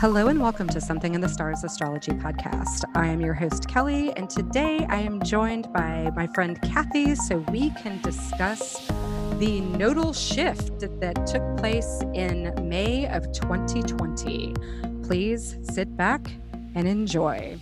[0.00, 2.84] Hello and welcome to Something in the Stars Astrology podcast.
[2.94, 7.44] I am your host, Kelly, and today I am joined by my friend Kathy so
[7.52, 8.86] we can discuss
[9.34, 14.54] the nodal shift that took place in May of 2020.
[15.02, 16.30] Please sit back
[16.74, 17.58] and enjoy.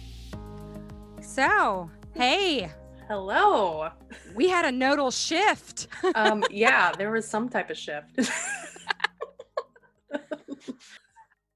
[1.21, 2.71] So, hey.
[3.09, 3.91] Hello.
[4.37, 5.89] We had a nodal shift.
[6.15, 8.31] um, yeah, there was some type of shift.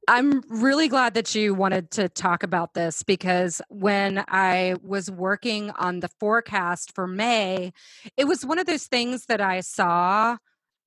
[0.08, 5.70] I'm really glad that you wanted to talk about this because when I was working
[5.70, 7.72] on the forecast for May,
[8.16, 10.38] it was one of those things that I saw,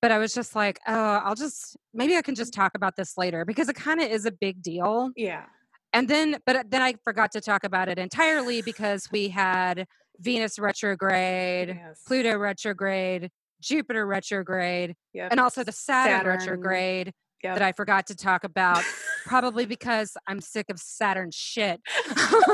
[0.02, 3.18] but I was just like, oh, I'll just maybe I can just talk about this
[3.18, 5.12] later because it kind of is a big deal.
[5.16, 5.46] Yeah.
[5.94, 9.88] And then, but then I forgot to talk about it entirely because we had
[10.20, 12.02] Venus retrograde, yes.
[12.06, 15.32] Pluto retrograde, Jupiter retrograde, yep.
[15.32, 16.38] and also the Saturn, Saturn.
[16.38, 17.14] retrograde
[17.44, 17.56] yep.
[17.56, 18.84] that I forgot to talk about,
[19.26, 21.82] probably because I'm sick of Saturn shit.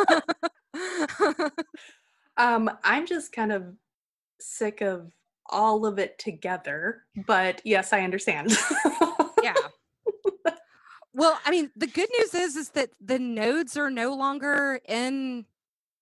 [2.38, 3.76] um, I'm just kind of
[4.40, 5.12] sick of
[5.50, 8.58] all of it together, but yes, I understand.
[9.44, 9.54] yeah.
[11.14, 15.46] Well, I mean, the good news is is that the nodes are no longer in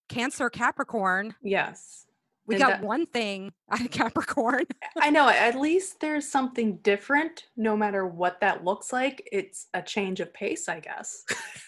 [0.08, 1.34] Cancer Capricorn.
[1.42, 2.06] Yes
[2.50, 4.66] we and got that, one thing out of Capricorn.
[4.98, 5.30] I know.
[5.30, 9.28] At least there's something different, no matter what that looks like.
[9.32, 11.24] It's a change of pace, I guess.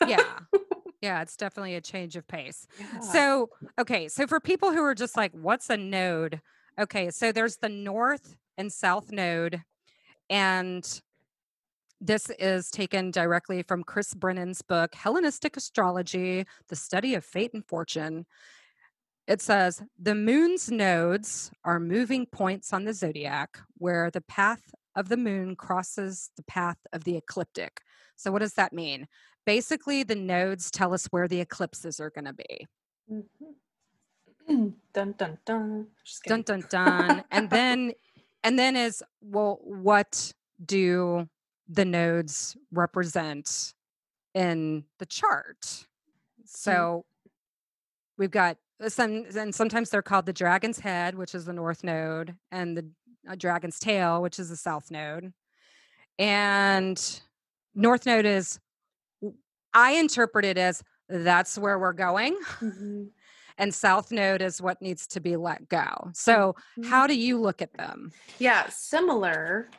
[0.08, 0.40] yeah.
[1.04, 2.68] Yeah, it's definitely a change of pace.
[2.80, 3.00] Yeah.
[3.00, 4.08] So, okay.
[4.08, 6.40] So, for people who are just like, what's a node?
[6.80, 7.10] Okay.
[7.10, 9.64] So, there's the north and south node.
[10.30, 11.02] And
[12.00, 17.66] this is taken directly from Chris Brennan's book, Hellenistic Astrology The Study of Fate and
[17.66, 18.28] Fortune
[19.28, 25.10] it says the moon's nodes are moving points on the zodiac where the path of
[25.10, 27.82] the moon crosses the path of the ecliptic.
[28.16, 29.08] So, what does that mean?
[29.46, 32.68] Basically, the nodes tell us where the eclipses are going to be.
[33.12, 34.68] Mm-hmm.
[34.94, 35.88] dun dun dun.
[36.28, 37.24] Dun dun dun.
[37.32, 37.94] and then,
[38.44, 40.34] and then is well, what
[40.64, 41.28] do
[41.70, 43.74] the nodes represent
[44.34, 45.62] in the chart?
[45.62, 45.86] Mm.
[46.46, 47.06] So,
[48.18, 52.36] we've got some and sometimes they're called the dragon's head which is the north node
[52.52, 52.86] and the
[53.30, 55.32] uh, dragon's tail which is the south node
[56.18, 57.22] and
[57.76, 58.60] north node is
[59.74, 63.04] i interpret it as that's where we're going mm-hmm.
[63.58, 66.90] and south node is what needs to be let go so mm-hmm.
[66.90, 69.70] how do you look at them yeah similar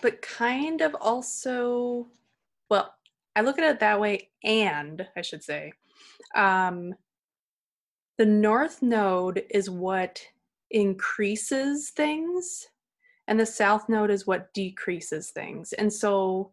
[0.00, 2.06] but kind of also
[2.70, 2.94] well
[3.34, 5.72] i look at it that way and i should say
[6.34, 6.94] um
[8.18, 10.20] the north node is what
[10.70, 12.66] increases things
[13.28, 15.72] and the south node is what decreases things.
[15.72, 16.52] And so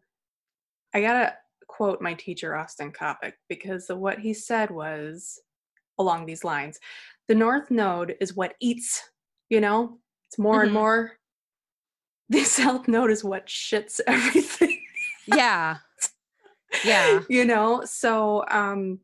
[0.92, 1.34] i gotta
[1.68, 5.40] quote my teacher austin Coppock because what he said was
[5.98, 6.78] along these lines.
[7.28, 9.10] The north node is what eats
[9.50, 9.98] you know?
[10.28, 10.64] It's more mm-hmm.
[10.64, 11.12] and more.
[12.30, 14.80] The south node is what shits everything.
[15.26, 15.78] Yeah.
[16.84, 17.22] Yeah.
[17.28, 17.82] You know?
[17.84, 19.00] So um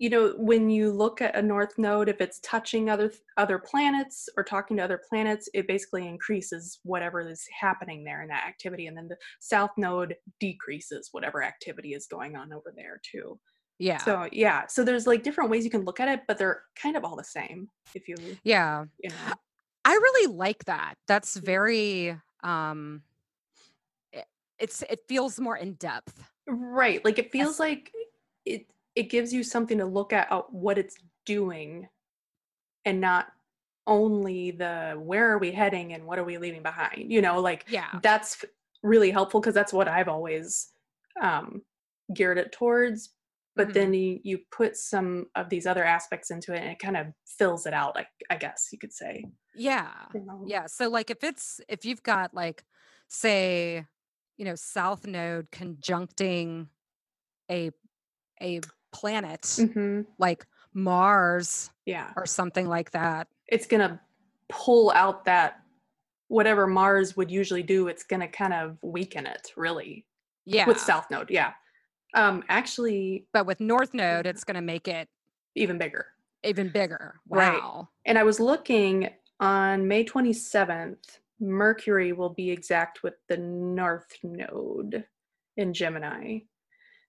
[0.00, 4.28] you know when you look at a north node if it's touching other other planets
[4.36, 8.86] or talking to other planets it basically increases whatever is happening there in that activity
[8.86, 13.38] and then the south node decreases whatever activity is going on over there too.
[13.78, 13.98] Yeah.
[13.98, 16.96] So yeah so there's like different ways you can look at it but they're kind
[16.96, 18.84] of all the same if you yeah.
[18.98, 19.34] you know.
[19.84, 20.94] I really like that.
[21.06, 23.02] That's very um
[24.58, 27.90] it's it feels more in depth right like it feels like
[28.44, 30.96] it it gives you something to look at uh, what it's
[31.26, 31.88] doing
[32.84, 33.28] and not
[33.86, 37.12] only the where are we heading and what are we leaving behind?
[37.12, 37.98] You know like yeah.
[38.02, 38.44] that's
[38.82, 40.72] really helpful because that's what i've always
[41.20, 41.60] um
[42.14, 43.10] geared it towards
[43.56, 43.72] but mm-hmm.
[43.74, 47.08] then you, you put some of these other aspects into it and it kind of
[47.26, 49.24] fills it out I, I guess you could say.
[49.54, 49.90] Yeah.
[50.14, 50.44] You know?
[50.46, 50.66] yeah.
[50.66, 52.64] So like if it's if you've got like
[53.08, 53.84] say
[54.36, 56.68] you know south node conjuncting
[57.50, 57.70] a
[58.40, 58.60] a
[58.92, 60.02] planet mm-hmm.
[60.18, 62.10] like Mars yeah.
[62.16, 63.28] or something like that.
[63.48, 64.00] It's to
[64.48, 65.60] pull out that
[66.28, 70.06] whatever Mars would usually do it's to kind of weaken it really
[70.46, 70.66] yeah.
[70.66, 71.52] With south node yeah.
[72.14, 75.08] Um actually but with north node it's going to make it
[75.54, 76.06] even bigger.
[76.44, 77.20] even bigger.
[77.26, 77.38] Wow.
[77.38, 77.86] Right.
[78.06, 79.10] and i was looking
[79.40, 85.04] on may 27th mercury will be exact with the north node
[85.56, 86.40] in gemini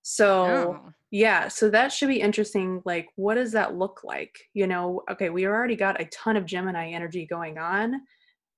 [0.02, 0.90] so oh.
[1.12, 2.82] yeah, so that should be interesting.
[2.86, 4.36] Like, what does that look like?
[4.54, 7.96] You know, okay, we already got a ton of Gemini energy going on.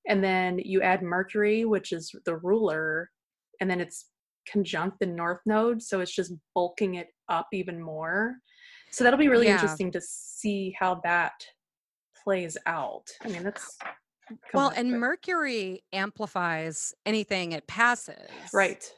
[0.07, 3.09] And then you add Mercury, which is the ruler,
[3.61, 4.09] and then it's
[4.51, 8.35] conjunct the north node, so it's just bulking it up even more.
[8.91, 9.53] So that'll be really Yeah.
[9.53, 11.33] interesting to see how that
[12.23, 13.09] plays out.
[13.23, 13.77] I mean, that's
[14.53, 14.99] Well, and quick.
[14.99, 18.29] Mercury amplifies anything it passes.
[18.53, 18.89] right.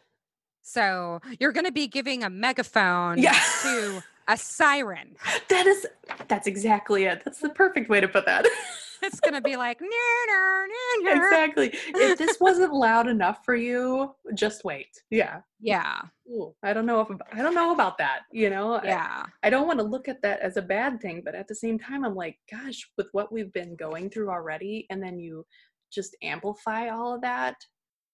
[0.76, 3.40] So you're going to be giving a megaphone Yeah.
[3.62, 5.16] to a siren.
[5.50, 5.86] That is
[6.28, 7.22] that's exactly it.
[7.24, 8.46] That's the perfect way to put that.
[9.04, 9.88] It's going to be like, "Ner,
[10.28, 11.70] ner, ner, ner." exactly.
[11.74, 14.88] If this wasn't loud enough for you, just wait.
[15.12, 15.42] Yeah.
[15.60, 18.22] yeah, Ooh, I don't know if I don't know about that.
[18.32, 21.36] You know, yeah, I don't want to look at that as a bad thing, but
[21.36, 25.04] at the same time, I'm like, gosh, with what we've been going through already, and
[25.04, 25.46] then you
[25.92, 27.58] just amplify all of that,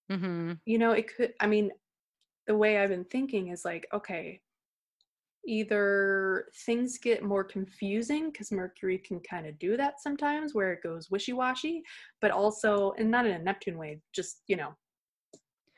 [0.09, 1.71] hmm you know, it could, I mean,
[2.47, 4.41] the way I've been thinking is like, okay,
[5.45, 10.83] either things get more confusing because Mercury can kind of do that sometimes where it
[10.83, 11.83] goes wishy washy,
[12.19, 14.75] but also, and not in a Neptune way, just, you know,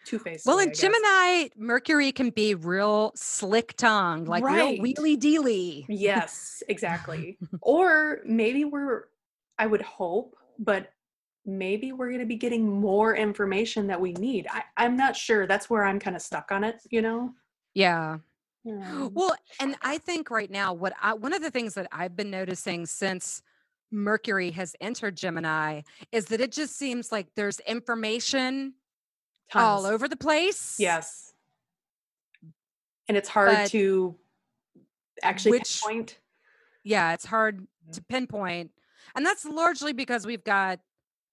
[0.06, 0.46] two faced.
[0.46, 4.80] Well, in Gemini, Mercury can be real slick tongued, like Right.
[4.80, 5.86] real wheelie dealy.
[5.88, 7.38] Yes, exactly.
[7.62, 9.06] or maybe we're,
[9.58, 10.93] I would hope, but
[11.46, 14.48] maybe we're going to be getting more information that we need.
[14.50, 15.46] I, I'm not sure.
[15.46, 17.34] That's where I'm kind of stuck on it, you know?
[17.74, 18.18] Yeah.
[18.66, 22.32] Well, and I think right now, what I, one of the things that I've been
[22.32, 23.42] noticing since
[23.92, 25.82] Mercury has entered Gemini
[26.14, 28.76] is that it just seems like there's information
[29.54, 30.78] all over the place.
[30.80, 31.34] Yes.
[33.10, 34.16] And it's hard But to
[35.22, 36.20] actually which- pinpoint.
[36.86, 38.08] Yeah, it's hard to mm.
[38.08, 38.72] pinpoint.
[39.16, 40.80] And that's largely because we've got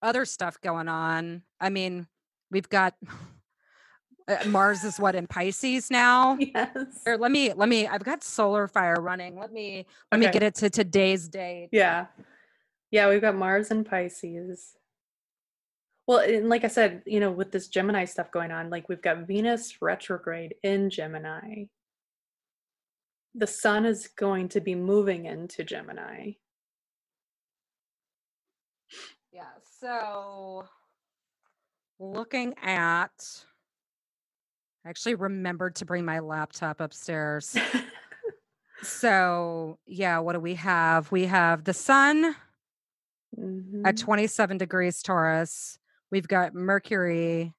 [0.02, 1.43] other stuff going on.
[1.61, 2.06] I mean,
[2.50, 2.94] we've got
[4.29, 6.37] uh, Mars is what in Pisces now.
[6.38, 6.70] Yes.
[7.05, 9.38] Here, let me let me I've got solar fire running.
[9.38, 11.69] Let me let me get it to today's date.
[11.73, 12.06] Yeah.
[12.91, 14.75] Yeah, we've got Mars and Pisces.
[16.08, 19.00] Well, and like I said, you know, with this Gemini stuff going on, like we've
[19.00, 21.67] got Venus retrograde in Gemini.
[23.37, 26.32] The sun is going to be moving into Gemini.
[29.32, 29.44] Yeah.
[29.81, 30.65] So
[31.99, 33.11] looking at
[34.85, 37.56] I actually remembered to bring my laptop upstairs.
[38.82, 41.12] So, yeah, what do we have?
[41.12, 42.25] We have the sun
[43.37, 43.99] at Mhm.
[44.00, 45.79] 27 degrees Taurus.
[46.11, 47.55] We've got Mercury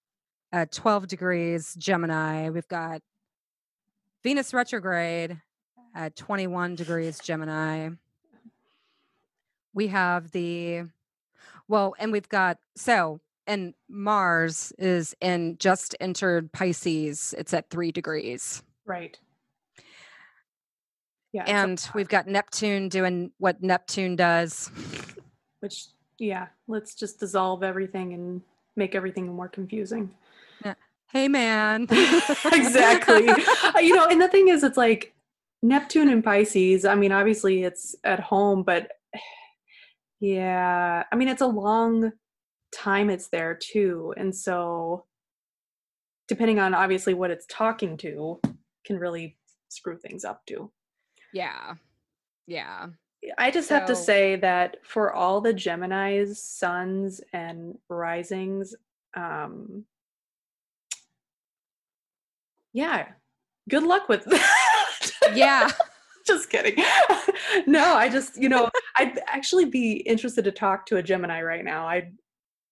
[0.52, 2.50] at 12 degrees Gemini.
[2.50, 3.02] We've got
[4.24, 5.40] Venus retrograde
[5.96, 7.90] at 21 degrees Gemini.
[9.74, 10.86] We have the,
[11.68, 17.34] well, and we've got, so, and Mars is in just entered Pisces.
[17.38, 18.64] It's at three degrees.
[18.86, 19.18] Right.
[21.34, 21.44] Yeah.
[21.48, 24.70] And we've got Neptune doing what Neptune does.
[25.62, 25.88] which
[26.20, 28.42] yeah, let's just dissolve everything and
[28.76, 30.12] make everything more confusing.
[31.12, 31.84] Hey, man.
[32.54, 33.28] exactly.
[33.28, 35.14] Uh, you know, and the thing is, it's like
[35.62, 36.86] Neptune and Pisces.
[36.86, 38.94] I mean, obviously it's at home, but
[40.22, 42.12] yeah, I mean, it's a long
[42.72, 44.14] time it's there too.
[44.18, 45.06] And so,
[46.28, 48.40] depending on obviously what it's talking to,
[48.86, 49.38] can really
[49.70, 50.72] screw things up too.
[51.34, 51.74] Yeah.
[52.48, 52.88] Yeah.
[53.38, 58.76] I just have to say that for all the Geminis, suns, and risings,
[59.16, 59.86] um,
[62.74, 63.10] yeah,
[63.70, 64.50] good luck with that.
[65.36, 65.70] Yeah.
[66.26, 66.84] just kidding.
[67.68, 71.64] no, I just, you know, I'd actually be interested to talk to a Gemini right
[71.64, 71.88] now.
[71.88, 72.12] I,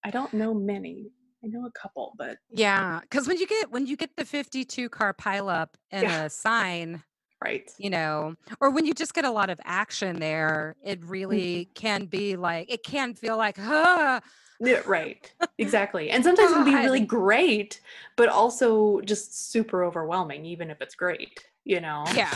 [0.04, 1.10] I don't know many.
[1.42, 3.00] I know a couple, but Yeah.
[3.10, 6.24] Cause when you get when you get the 52 car pileup in Yeah.
[6.24, 7.02] a sign,
[7.42, 7.70] right.
[7.78, 11.72] you know, or when you just get a lot of action there, it really Mm-hmm.
[11.74, 14.20] can be like it can feel like, huh.
[14.62, 15.32] Yeah, right.
[15.56, 16.10] Exactly.
[16.10, 17.80] And sometimes it can be really great,
[18.16, 22.04] but also just super overwhelming, even if it's great, you know?
[22.14, 22.34] yeah.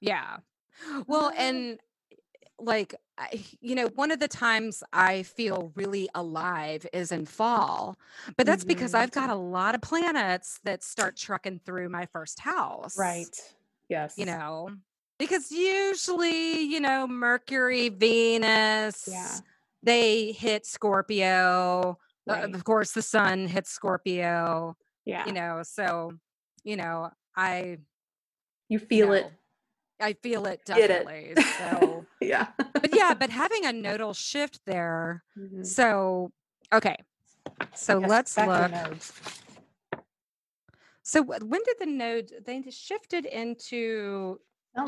[0.00, 0.38] Yeah.
[1.06, 1.80] Well, Uh, and
[2.58, 7.98] like I, you know, one of the times I feel really alive is in fall,
[8.36, 8.98] but that's because Mhm.
[9.00, 12.96] I've got a lot of planets that start trucking through my first house.
[12.98, 13.36] Right.
[13.88, 14.16] Yes.
[14.16, 14.70] you know
[15.18, 19.40] because usually you know mercury venus Yeah.
[19.82, 25.26] they hit scorpio Uh, of course the sun hits scorpio Yeah.
[25.26, 26.12] you know so
[26.64, 27.78] you know i
[28.68, 29.32] you you feel it.
[30.00, 31.04] I feel it Get it.
[31.06, 32.48] definitely so yeah.
[32.74, 35.64] but yeah but having a nodal shift there Mhm.
[35.66, 36.30] so
[36.72, 36.96] okay
[37.74, 38.72] so Yes, let's look
[41.02, 44.38] so when did the node they shifted into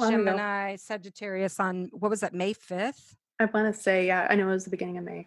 [0.00, 4.45] gemini sagittarius on what was that may 5th I want to say, yeah, I know
[4.49, 5.26] it was the beginning of May.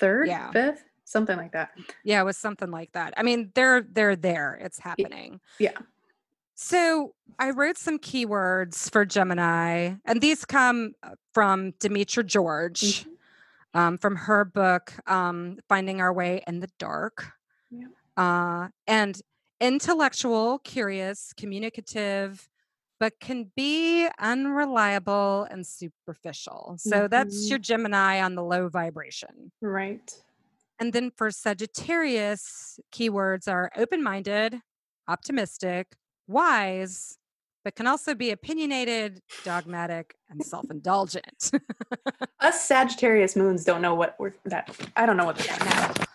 [0.00, 0.50] Third, Yeah.
[0.50, 1.70] fifth, something like that.
[2.02, 3.14] Yeah, it was something like that.
[3.16, 4.58] I mean, they're they're there.
[4.60, 5.38] It's happening.
[5.60, 5.76] Yeah.
[6.68, 13.16] So I wrote some keywords for Gemini, and these come uh, from Demetra George Mhm.
[13.74, 17.30] um, from her book, um, Finding Our Way in the Dark.
[17.70, 17.86] Yeah.
[18.16, 19.22] Uh, and
[19.60, 22.48] intellectual, curious, communicative,
[22.98, 26.74] but can be unreliable and superficial.
[26.76, 29.52] So that's your Gemini on the low vibration.
[29.60, 30.12] Right.
[30.80, 34.60] And then for Sagittarius, keywords are open minded,
[35.06, 35.94] optimistic,
[36.28, 37.18] wise,
[37.64, 41.50] but can also be opinionated, dogmatic, and self indulgent.
[42.40, 44.74] Us Sagittarius moons don't know what we're that.
[44.96, 46.06] I don't know what that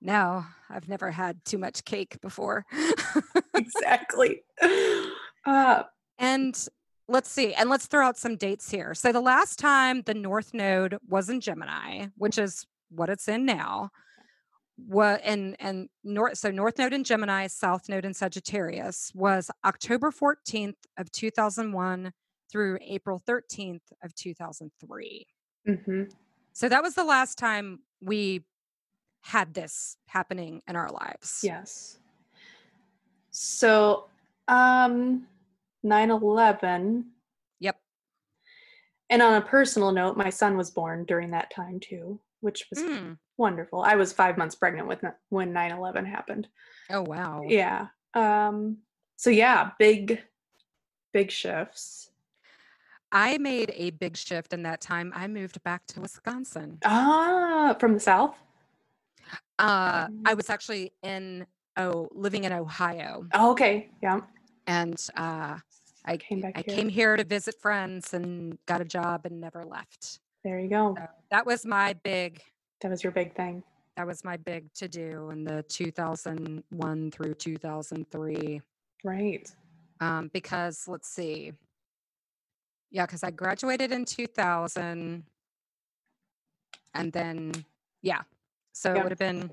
[0.00, 2.64] no, no, I've never had too much cake before.
[3.54, 4.42] exactly.
[5.46, 5.82] Uh,
[6.18, 6.68] and
[7.08, 8.92] let's see, and let's throw out some dates here.
[8.92, 13.46] So the last time the North Node was in Gemini, which is what it's in
[13.46, 13.88] now,
[14.86, 20.10] what and and north so north node in gemini south node in sagittarius was october
[20.12, 22.12] 14th of 2001
[22.50, 25.26] through april 13th of 2003
[25.66, 26.02] hmm
[26.52, 28.44] so that was the last time we
[29.22, 31.98] had this happening in our lives Yes.
[33.30, 34.06] So,
[34.48, 35.26] um,
[35.84, 37.04] 9/11,
[37.60, 37.76] yep
[39.10, 42.80] and on a personal note, my son was born during that time too, which was
[42.80, 43.18] Mm.
[43.38, 43.82] Wonderful.
[43.82, 46.48] I was five months pregnant with when 9/11 happened.
[46.90, 47.86] oh wow Yeah.
[48.14, 48.78] Um.
[49.16, 50.22] So yeah, big,
[51.12, 52.10] big shifts.
[53.10, 57.94] i made a big shift in that time i moved back to wisconsin Ah, from
[57.94, 58.34] the south.
[59.58, 60.36] uh i Mm.
[60.36, 61.46] was actually in
[61.78, 63.90] oh living in ohio Oh, okay.
[64.02, 64.20] Yeah.
[64.66, 65.56] and uh
[66.04, 66.74] I Came back I here.
[66.76, 70.20] came here to visit friends and got a job and never left.
[70.44, 70.94] There you go.
[70.96, 72.40] So that was my big
[72.80, 73.62] That was your big thing.
[73.96, 78.60] that was my big to do in the 2001 through 2003
[79.04, 79.50] Right.
[80.00, 81.52] um because let's see.
[82.90, 85.24] Yeah, cuz I graduated in 2000
[86.94, 87.52] and then
[88.02, 88.22] yeah.
[88.72, 89.50] So it would have been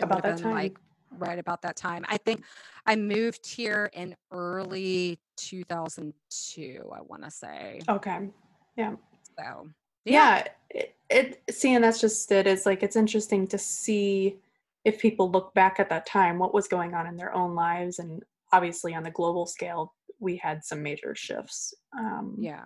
[0.00, 0.54] About that been time.
[0.54, 0.78] like
[1.18, 2.04] right about that time.
[2.08, 2.44] I think
[2.86, 7.80] I moved here in early 2002, I want to say.
[7.88, 8.28] Okay.
[8.76, 8.94] Yeah.
[9.38, 9.70] So,
[10.08, 14.36] yeah, it, it seeing that's just it it's like it's interesting to see
[14.84, 17.98] if people look back at that time what was going on in their own lives
[17.98, 18.22] and
[18.52, 22.64] obviously on the global scale we had some major shifts um yeah.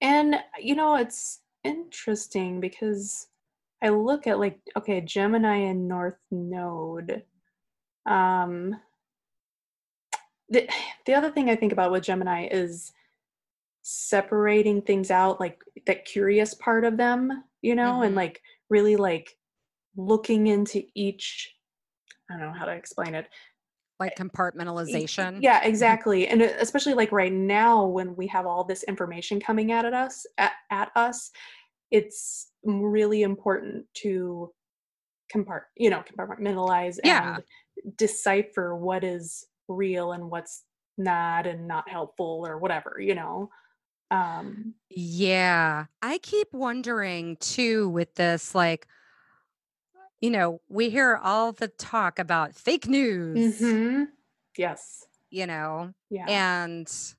[0.00, 3.28] and you know it's interesting because
[3.82, 7.22] i look at like okay gemini and north node
[8.06, 8.74] um
[10.48, 10.68] the,
[11.06, 12.92] the other thing i think about with gemini is
[13.82, 17.30] separating things out like that curious part of them
[17.62, 18.16] you know and Mhm.
[18.18, 19.36] like really like
[19.96, 21.54] looking into each
[22.30, 23.26] i don't know how to explain it
[23.98, 25.38] Like compartmentalization.
[25.42, 29.84] yeah exactly and especially like right now when we have all this information coming at,
[29.86, 31.30] us at, at us
[31.90, 34.52] it's really important to
[35.34, 37.36] compart you know compartmentalize Yeah.
[37.36, 40.64] and decipher what is real and what's
[40.98, 43.48] not and not helpful or whatever you know
[44.10, 45.86] um Yeah.
[46.02, 48.86] I keep wondering too with this, like,
[50.20, 54.08] you know, we hear all the talk about fake news, mhm.
[54.58, 57.14] yes you know, yeah and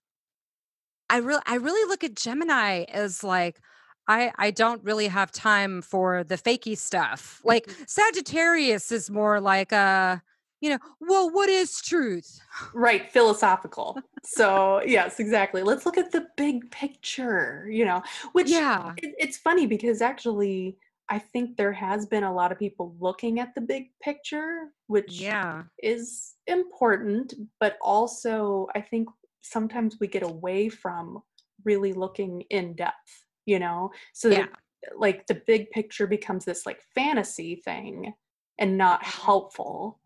[1.09, 3.59] I really I really look at Gemini as like
[4.07, 7.41] I I don't really have time for the fakey stuff.
[7.43, 7.69] Like.
[7.87, 10.21] Sagittarius is more like a,
[10.61, 12.39] you know, well, what is truth?
[12.73, 18.01] right philosophical so yes exactly let's look at the big picture you know
[18.33, 18.93] which Yeah.
[18.97, 20.77] it, it's funny because actually
[21.09, 25.19] i think there has been a lot of people looking at the big picture which
[25.21, 25.63] Yeah.
[25.81, 29.07] is important but also i think
[29.41, 31.21] sometimes we get away from
[31.65, 34.37] really looking in depth you know so Yeah.
[34.45, 34.49] that,
[34.97, 38.13] like the big picture becomes this like fantasy thing
[38.59, 39.25] and not Mhm.
[39.25, 40.00] helpful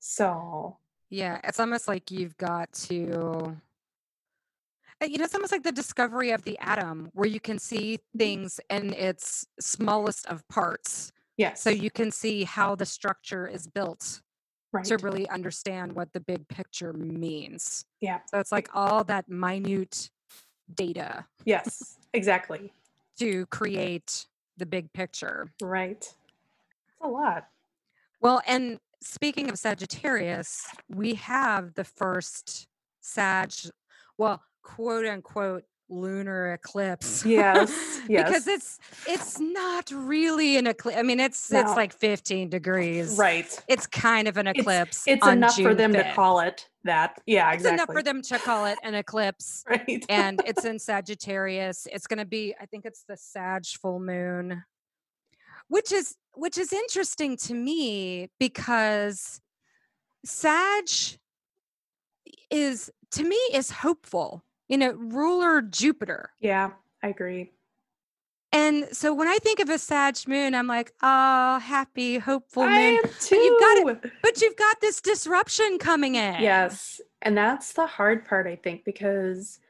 [0.00, 0.76] so
[1.10, 1.40] Yeah.
[1.44, 3.56] It's almost like you've got to
[5.02, 7.98] uh, you know, it's almost like the discovery of the atom where you can see
[8.18, 11.12] things in its smallest of parts.
[11.36, 14.20] yes So you can see how the structure is built
[14.72, 17.84] right to really understand what the big picture means.
[18.00, 20.10] yeah So it's like all that minute
[20.74, 22.72] data yes exactly
[23.18, 24.26] to create
[24.56, 25.50] the big picture.
[25.62, 26.14] right it's
[27.00, 27.48] a lot
[28.20, 32.66] Well, and speaking of Sagittarius, we have the first
[33.02, 33.52] Sag,
[34.18, 37.24] well, quote unquote, lunar eclipse.
[37.24, 37.72] Yes.
[38.08, 38.28] Yes.
[38.28, 40.98] because it's it's not really an eclipse.
[40.98, 41.60] I mean, it's No.
[41.60, 43.16] it's like 15 degrees.
[43.18, 43.46] right.
[43.68, 45.04] It's kind of an eclipse.
[45.06, 47.20] It's on enough for June them to call it that.
[47.26, 47.74] Yeah, exactly.
[47.74, 49.64] It's enough for them to call it an eclipse.
[49.68, 50.04] Right.
[50.08, 51.86] and it's in Sagittarius.
[51.92, 54.64] It's going to be, I think it's the Sag full moon,
[55.70, 59.40] which is which is interesting to me because
[60.24, 60.84] Sag
[62.50, 64.44] is to me is hopeful.
[64.68, 66.30] You know, ruler Jupiter.
[66.40, 66.70] yeah,
[67.02, 67.50] I agree.
[68.52, 72.78] And so when I think of a Sag moon, I'm like, oh, happy, hopeful I
[72.78, 73.36] am too.
[73.36, 76.42] you've got But you've got this disruption coming in.
[76.42, 77.00] Yes.
[77.22, 79.60] And that's the hard part, I think, because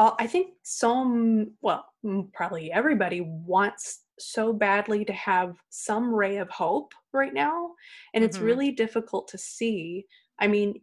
[0.00, 1.86] all, I think some, well,
[2.32, 7.74] probably everybody wants so badly to have some ray of hope right now.
[8.14, 8.40] And it's Mhm.
[8.40, 10.06] really difficult to see.
[10.38, 10.82] I mean,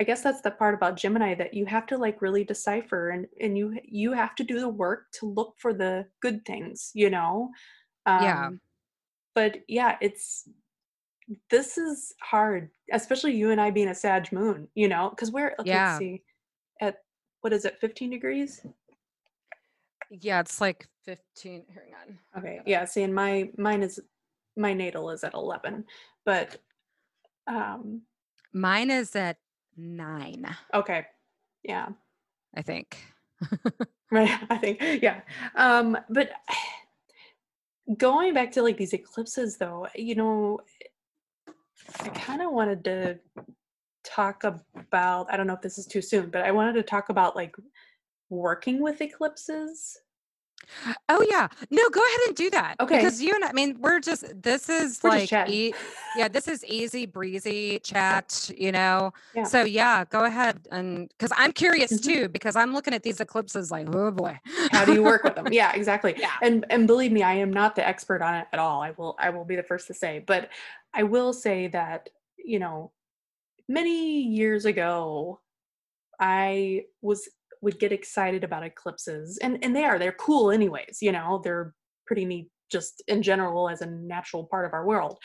[0.00, 3.26] I guess that's the part about Gemini that you have to like really decipher and,
[3.40, 7.10] and you you have to do the work to look for the good things, you
[7.10, 7.50] know?
[8.16, 8.50] Yeah.
[8.50, 8.60] Um,
[9.34, 10.48] but yeah, it's
[11.50, 15.54] this is hard, especially you and I being a Sag moon, you know, because we're
[15.60, 15.76] okay, Yeah.
[15.76, 16.24] let's see,
[17.40, 18.64] what is it, 15 degrees?
[20.10, 21.64] Yeah, it's like 15.
[21.68, 22.18] Hang on.
[22.38, 22.84] Okay, yeah.
[22.84, 24.00] See, and my mine is
[24.56, 25.84] my natal is at 11,
[26.24, 26.56] but
[27.46, 28.02] um,
[28.52, 29.36] Mine is at
[29.76, 30.44] nine,
[30.74, 31.06] okay,
[31.62, 31.88] yeah,
[32.54, 32.98] I think.
[34.10, 34.28] right.
[34.50, 35.20] I think yeah,
[35.54, 36.30] um, but
[37.96, 40.58] going back to like these eclipses, though, you know,
[42.00, 43.18] I kind of wanted to
[44.04, 45.32] talk about.
[45.32, 47.54] I don't know if this is too soon, but I wanted to talk about like
[48.28, 49.98] working with eclipses.
[51.08, 51.48] Oh yeah.
[51.70, 52.76] No, go ahead and do that.
[52.80, 52.96] Okay.
[52.98, 55.74] Because you and I, I mean, we're just this is We're like e-
[56.16, 59.12] yeah, this is easy breezy chat, you know.
[59.34, 59.44] Yeah.
[59.44, 62.04] So yeah, go ahead and because I'm curious Mhm.
[62.04, 64.38] too, because I'm looking at these eclipses like, oh boy.
[64.70, 66.30] how do you work with them yeah exactly Yeah.
[66.42, 69.16] and and believe me i am not the expert on it at all i will
[69.18, 70.50] i will be the first to say but
[70.94, 72.92] i will say that you know
[73.70, 75.40] many years ago
[76.20, 77.28] i was
[77.62, 81.74] would get excited about eclipses and and they are they're cool anyways you know they're
[82.06, 85.18] pretty neat just in general as a natural part of our world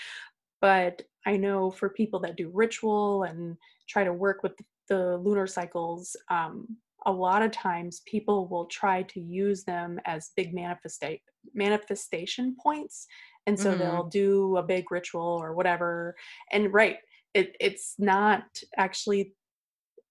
[0.61, 4.53] but i know for people that do ritual and try to work with
[4.87, 10.31] the lunar cycles um, a lot of times people will try to use them as
[10.35, 11.21] big manifestate
[11.53, 13.07] manifestation points
[13.47, 13.77] and so Mhm.
[13.77, 16.15] they'll do a big ritual or whatever
[16.51, 16.97] and right
[17.35, 18.43] it, it's not
[18.77, 19.33] actually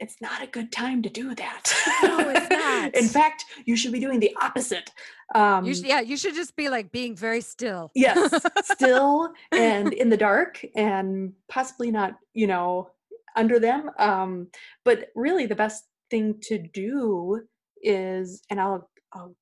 [0.01, 1.63] it's not a good time to do that
[2.03, 2.95] No, it's not.
[2.95, 4.91] in fact you should be doing the opposite
[5.35, 7.91] um You sh- yeah, you should just be like being very still.
[7.95, 12.91] yes still and in the dark and possibly not you know
[13.37, 14.49] under them um
[14.85, 17.41] but really the best thing to do
[17.83, 19.35] is and i'll i'll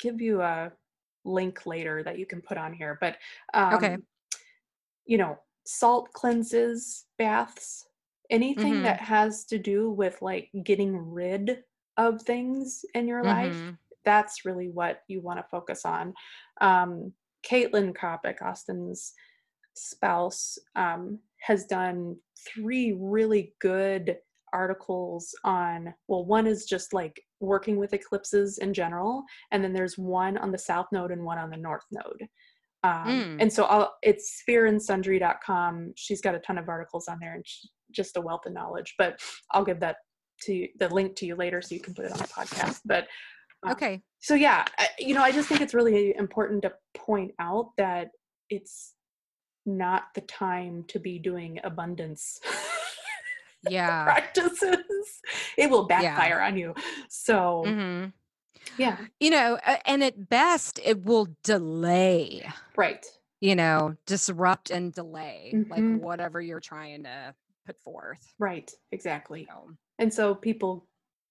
[0.00, 0.72] give you a
[1.24, 3.16] link later that you can put on here but
[3.54, 3.96] um Okay.
[5.04, 5.38] you know
[5.78, 7.86] salt cleanses baths
[8.30, 8.82] anything Mhm.
[8.84, 11.64] that has to do with like getting rid
[11.96, 13.78] of things in your life Mhm.
[14.04, 16.14] that's really what you want to focus on.
[16.60, 19.12] Um, Caitlin Coppock, Austin's
[19.74, 24.18] spouse, um, has done three really good
[24.52, 25.94] articles on.
[26.08, 30.50] Well, one is just like working with eclipses in general, and then there's one on
[30.50, 32.28] the south node and one on the north node.
[32.82, 33.36] Um, Mm.
[33.40, 35.92] And so I'll, it's sphereandsundry.com.
[35.96, 38.94] She's got a ton of articles on there and sh just a wealth of knowledge.
[38.98, 39.96] But I'll give that
[40.42, 42.80] to you, the link to you later so you can put it on the podcast.
[42.84, 43.06] But
[43.64, 44.00] um, Okay.
[44.20, 48.08] so yeah I, you know i just think it's really important to point out that
[48.48, 48.94] it's
[49.66, 52.40] not the time to be doing abundance
[53.68, 54.04] Yeah.
[54.04, 55.20] practices
[55.58, 56.00] it will Yeah.
[56.16, 56.74] backfire on you
[57.10, 58.04] so hmm
[58.78, 62.46] yeah You know, and at best, it will delay.
[62.76, 63.06] right
[63.42, 65.70] you know, disrupt and delay Mhm.
[65.70, 67.34] like whatever you're trying to
[67.66, 68.34] put forth.
[68.38, 70.86] right exactly So, and so people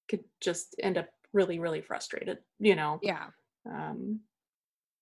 [0.10, 3.28] could just end up really really frustrated you know yeah.
[3.70, 4.20] um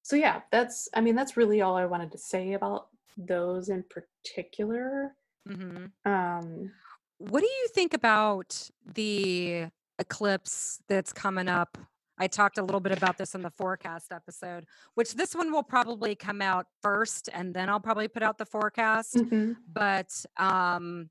[0.04, 2.88] so yeah that's i mean that's really all i wanted to say about
[3.18, 5.16] those in particular
[5.48, 6.72] hmm um
[7.20, 9.68] What do you think about the
[10.00, 11.78] eclipse that's coming up?
[12.18, 15.64] I talked a little bit about this in the forecast episode, which this one will
[15.64, 19.16] probably come out first and then I'll probably put out the forecast.
[19.16, 19.56] mhm.
[19.72, 21.10] But um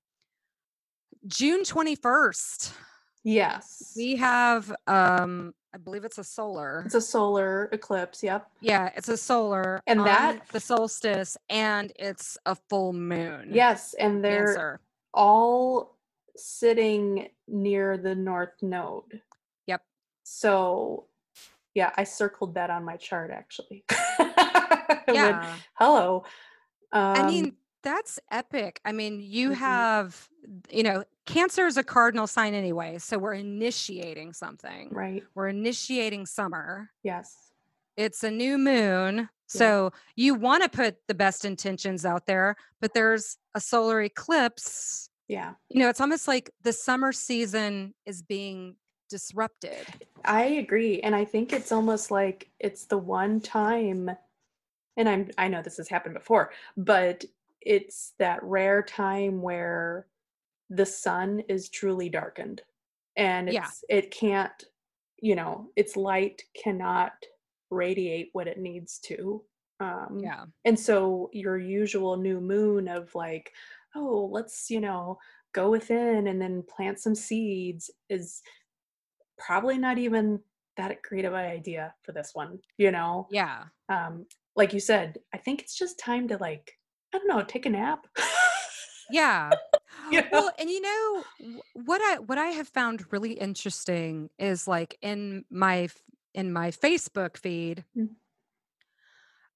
[1.26, 2.72] June 21st,
[3.24, 6.82] yes we have um I believe it's a solar.
[6.86, 8.22] It's a solar eclipse.
[8.22, 8.50] Yep.
[8.62, 13.50] Yeah, it's a solar And that- the solstice and it's a full moon.
[13.52, 14.80] Yes, and they're Cancer.
[15.12, 15.98] all
[16.34, 19.20] sitting near the north node.
[20.28, 21.06] So
[21.74, 23.84] yeah, I circled that on my chart actually.
[25.08, 25.54] Yeah.
[25.74, 26.24] hello.
[26.92, 28.80] I Um, mean, that's epic.
[28.84, 30.28] I mean, you mhm, have,
[30.70, 32.98] you know, Cancer is a cardinal sign anyway.
[32.98, 34.88] So we're initiating something.
[34.92, 35.22] right.
[35.34, 36.90] We're initiating summer.
[37.04, 37.34] Yes.
[37.96, 39.16] It's a new moon.
[39.16, 39.28] Yeah.
[39.46, 45.08] So you want to put the best intentions out there, but there's a solar eclipse.
[45.28, 45.54] Yeah.
[45.68, 48.76] You know, it's almost like the summer season is being
[49.08, 49.94] disrupted.
[50.24, 51.00] I agree.
[51.00, 54.10] And I think it's almost like it's the one time
[54.96, 57.24] and I'm I know this has happened before, but
[57.62, 60.08] it's that rare time where
[60.70, 62.62] the sun is truly darkened
[63.16, 63.70] and Yeah.
[63.70, 64.64] it's it can't,
[65.18, 67.12] you know, its light cannot
[67.70, 69.44] radiate what it needs to.
[69.80, 70.46] Um Yeah.
[70.64, 73.52] and so your usual new moon of like,
[73.94, 75.18] oh, let's, you know,
[75.52, 78.42] go within and then plant some seeds is
[79.38, 80.40] probably not even
[80.76, 83.26] that great of an idea for this one, you know?
[83.30, 83.64] Yeah.
[83.88, 86.72] Um, like you said, I think it's just time to like,
[87.14, 88.06] I don't know, take a nap.
[89.10, 89.50] Yeah.
[90.10, 90.28] you know?
[90.32, 91.24] Well, and you know
[91.74, 95.88] what I what I have found really interesting is like in my
[96.34, 98.10] in my Facebook feed, Mm.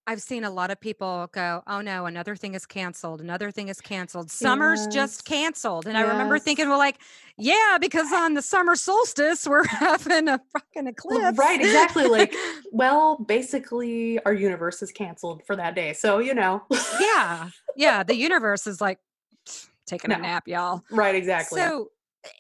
[0.06, 3.20] I've seen a lot of people go, "Oh no, another thing is canceled.
[3.20, 4.30] Another thing is canceled.
[4.30, 6.70] Summer's just canceled." And I remember thinking, Yes.
[6.70, 6.98] "Well, like,
[7.36, 12.06] yeah, because on the summer solstice we're having a fucking Well, eclipse." right, exactly.
[12.08, 12.34] Like,
[12.72, 15.92] well, basically, our universe is canceled for that day.
[15.92, 16.62] So, you know.
[17.00, 18.02] yeah, yeah.
[18.02, 18.98] The universe is like
[19.46, 20.82] "Pfft, taking a nap, y'all.
[20.90, 21.60] right, exactly.
[21.60, 21.90] So,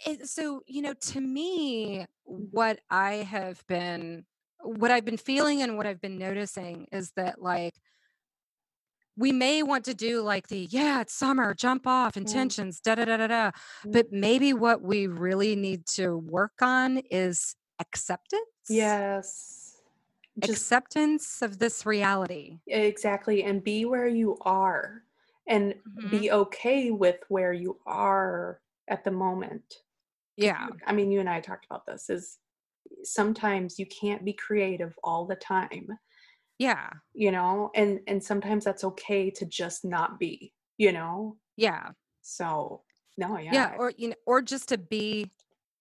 [0.06, 4.24] eh, so you know, to me, what I have been,
[4.62, 7.74] what I've been feeling, and what I've been noticing is that like
[9.16, 12.94] we may want to do like the yeah, it's summer, jump off, Mm, intentions, da
[12.94, 13.50] da da da da,
[13.84, 13.92] mm.
[13.92, 19.76] but maybe what we really need to work on is acceptance, Yes.
[20.38, 22.58] Just acceptance of this reality.
[22.66, 23.42] exactly.
[23.42, 25.02] And be where you are
[25.46, 26.10] and Mhm.
[26.10, 29.82] be okay with where you are at the moment
[30.36, 32.38] Yeah, I mean, you and I talked about this is
[33.04, 35.88] sometimes you can't be creative all the time,
[36.58, 41.36] yeah, you know, and and sometimes that's okay to just not be, you know.
[41.56, 41.90] yeah,
[42.22, 42.82] So
[43.16, 45.30] no, yeah, yeah, or you know, or just to be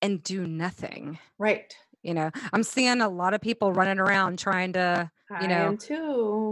[0.01, 1.19] and do nothing.
[1.37, 1.73] right.
[2.01, 5.77] You know, I'm seeing a lot of people running around trying to, you know,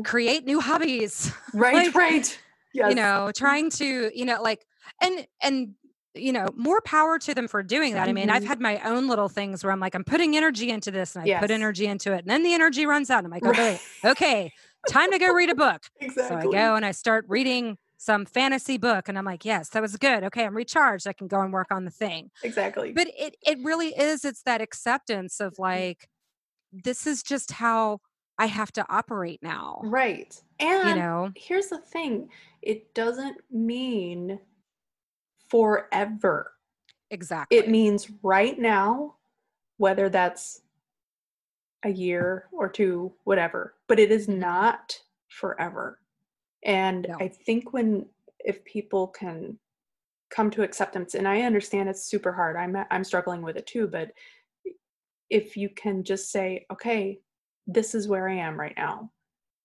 [0.04, 1.32] create new hobbies.
[1.54, 2.40] Right, like, right.
[2.74, 2.90] Yes.
[2.90, 4.66] you know, trying to, you know, like
[5.02, 5.74] and and
[6.20, 8.10] you know, more power to them for doing that.
[8.10, 8.48] I mean, I've Mhm.
[8.48, 11.30] had my own little things where I'm like, I'm putting energy into this and I
[11.30, 12.20] put energy into it.
[12.20, 13.20] And then the energy runs out.
[13.20, 13.82] And I'm like, okay, Right.
[14.06, 14.52] okay,
[14.88, 15.84] time to go read a book.
[16.20, 19.82] So I go and I start reading some fantasy book and I'm like, yes, that
[19.82, 20.24] was good.
[20.26, 21.08] Okay, I'm recharged.
[21.08, 22.32] I can go and work on the thing.
[22.44, 22.92] Exactly.
[22.94, 26.10] But it it really is, it's that acceptance of like,
[26.72, 28.00] this is just how
[28.38, 29.82] I have to operate now.
[29.84, 30.42] right.
[30.60, 31.34] And you know?
[31.36, 32.30] here's the thing
[32.62, 34.40] it doesn't mean
[35.50, 36.54] forever.
[37.12, 37.58] Exactly.
[37.58, 39.16] It means right now,
[39.78, 40.62] whether that's
[41.84, 46.00] a year or two, whatever, but it is not forever.
[46.64, 47.18] And No.
[47.20, 48.08] I think when,
[48.40, 49.58] if people can
[50.30, 53.88] come to acceptance, and I understand it's super hard, I'm, I'm struggling with it too,
[53.88, 54.12] but
[55.30, 57.20] if you can just say, okay,
[57.68, 59.12] this is where I am right now,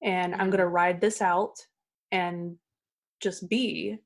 [0.02, 0.50] and I'm Mhm.
[0.50, 1.66] going to ride this out
[2.10, 2.58] and
[3.20, 3.98] just be,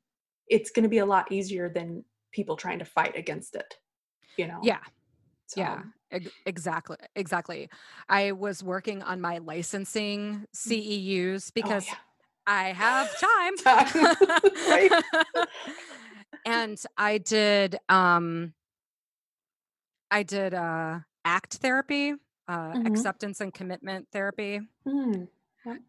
[0.49, 3.75] it's going to be a lot easier than people trying to fight against it,
[4.37, 4.61] you know?
[4.63, 4.81] Yeah.
[5.47, 5.83] So, Yeah.
[6.47, 6.97] Exactly.
[7.17, 7.69] Exactly.
[8.09, 11.95] I was working on my licensing CEUs oh, because yeah.
[12.47, 13.57] I have time.
[13.57, 15.03] Time,
[16.47, 18.55] and I did um
[20.13, 22.13] I did uh act therapy,
[22.47, 22.87] uh Mhm.
[22.87, 24.61] acceptance and commitment therapy.
[24.87, 25.29] Mm,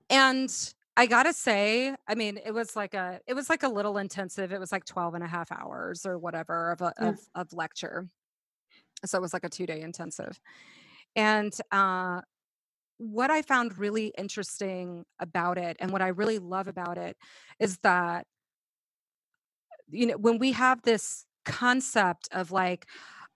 [0.10, 3.98] And I gotta say, I mean, it was like a it was like a little
[4.00, 4.52] intensive.
[4.54, 7.12] It was like 12 and a half hours or whatever of a, Yeah.
[7.12, 8.10] of, of lecture.
[9.06, 10.40] So it was like a two day intensive.
[11.16, 12.22] And uh
[13.00, 17.18] what I found really interesting about it and what I really love about it
[17.60, 18.28] is that,
[19.90, 22.86] you know, when we have this concept of like,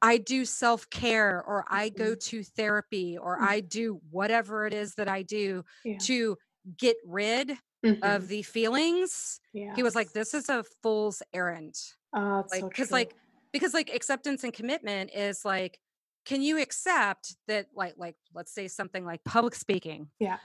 [0.01, 2.15] I do self care or I go Mhm.
[2.15, 3.51] to therapy or Mm.
[3.51, 6.03] I do whatever it is that I do yeah.
[6.03, 6.37] to
[6.77, 7.99] get rid Mhm.
[8.03, 9.39] of the feelings.
[9.53, 11.69] He was like, this is a fool's errand.
[11.69, 12.97] It's Like, because true.
[12.97, 13.15] like,
[13.51, 15.79] because like acceptance and commitment is like,
[16.25, 20.37] can you accept that like like let's say something like public speaking yeah.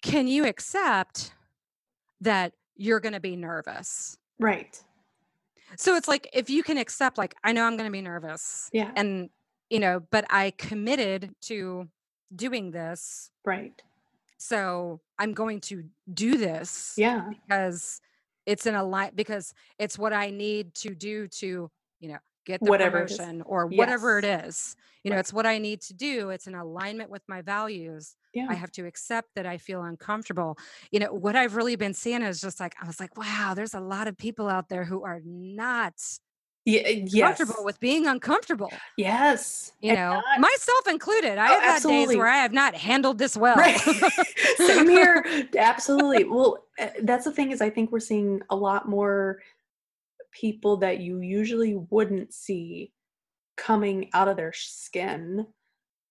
[0.00, 1.34] can you accept
[2.22, 4.82] that you're going to be nervous Right.
[5.76, 8.70] so it's like if you can accept like i know i'm going to be nervous
[8.72, 8.90] Yeah.
[8.96, 9.28] and
[9.68, 11.88] you know, but I committed to
[12.34, 13.30] doing this.
[13.44, 13.82] Right.
[14.42, 17.30] So I'm going to do this Yeah.
[17.30, 18.00] because
[18.44, 22.60] it's in a line because it's what I need to do to, you know, get
[22.64, 24.74] the Whatever promotion or whatever it is.
[25.04, 25.20] You know, Right.
[25.20, 26.30] it's what I need to do.
[26.30, 28.16] It's in alignment with my values.
[28.48, 30.58] I have to accept that I feel uncomfortable.
[30.90, 33.74] You know, what I've really been seeing is just like, I was like, wow, there's
[33.74, 35.94] a lot of people out there who are not
[36.64, 36.88] Yeah.
[36.88, 37.38] Yes.
[37.38, 38.72] comfortable with being uncomfortable.
[38.96, 39.72] Yes.
[39.80, 41.36] You And know, not- myself included.
[41.38, 42.14] I Oh, have had absolutely.
[42.14, 43.56] days where I have not handled this well.
[43.56, 43.78] Right.
[44.58, 45.24] Same here.
[45.56, 46.24] Absolutely.
[46.24, 49.40] Well, uh, that's the thing is I think we're seeing a lot more
[50.30, 52.92] people that you usually wouldn't see
[53.56, 55.46] coming out of their skin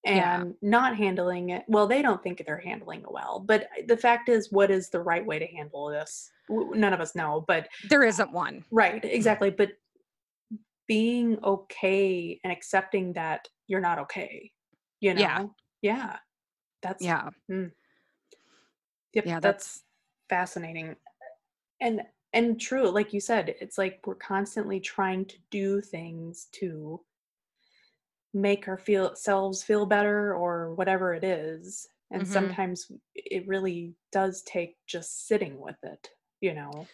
[0.04, 0.42] Yeah.
[0.42, 1.64] and not handling it.
[1.68, 4.90] Well, they don't think they're handling it well, but uh, the fact is what is
[4.90, 6.30] the right way to handle this?
[6.50, 8.66] None of us know, but there isn't one.
[8.70, 9.70] right, exactly, but
[10.92, 14.52] being okay and accepting that you're not okay,
[15.02, 15.30] you know?
[15.30, 15.42] Yeah.
[15.82, 16.20] Yeah.
[16.82, 17.32] That's Yeah.
[19.14, 19.84] Yep, Yeah, that's
[20.30, 20.96] fascinating.
[21.82, 27.04] And and true, like you said, it's like we're constantly trying to do things to
[28.34, 31.88] make our feel selves feel better or whatever it is.
[32.10, 32.28] And Mhm.
[32.28, 36.10] sometimes it really does take just sitting with it,
[36.42, 36.90] you know.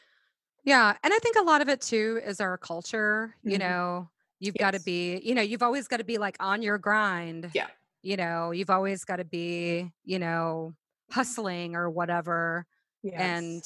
[0.68, 0.98] Yeah.
[1.02, 3.34] And I think a lot of it too is our culture.
[3.46, 3.60] You Mhm.
[3.60, 6.78] know, you've got to be, you know, you've always got to be like on your
[6.78, 7.56] grind.
[7.56, 7.70] Yeah.
[8.04, 10.76] You know, you've always got to be, you know,
[11.10, 12.68] hustling or whatever.
[13.04, 13.16] Yes.
[13.16, 13.64] And,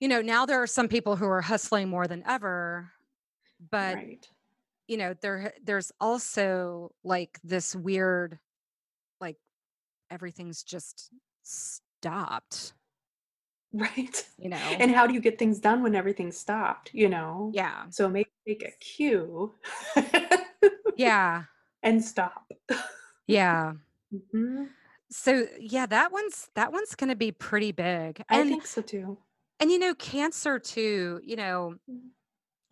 [0.00, 2.92] you know, now there are some people who are hustling more than ever.
[3.70, 4.28] But, right.
[4.88, 8.38] you know, there there's also like this weird,
[9.20, 9.38] like
[10.10, 11.10] everything's just
[11.42, 12.74] stopped,
[13.78, 14.28] Right.
[14.38, 14.56] you know?
[14.78, 17.50] And how do you get things done when everything's stopped, you know?
[17.52, 17.86] yeah.
[17.90, 19.54] So maybe take a cue
[20.96, 21.44] Yeah.
[21.82, 22.50] and stop.
[23.26, 23.74] Yeah.
[24.14, 24.68] Mhm.
[25.10, 28.22] So yeah, that one's that one's going to be pretty big.
[28.28, 29.18] I think so too.
[29.58, 32.10] and you know, cancer too, you know, Mhm.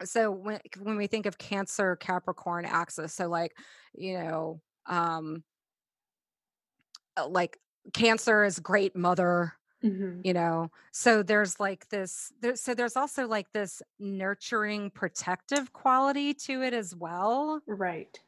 [0.06, 3.58] so when when we think of cancer Capricorn axis, so like,
[3.94, 5.42] you know, um
[7.16, 7.58] uh, like
[7.92, 10.25] cancer is great mother, Mhm.
[10.25, 10.71] you know.
[10.92, 16.75] So there's like this there, so there's also like this nurturing protective quality to it
[16.75, 18.18] as well, Right.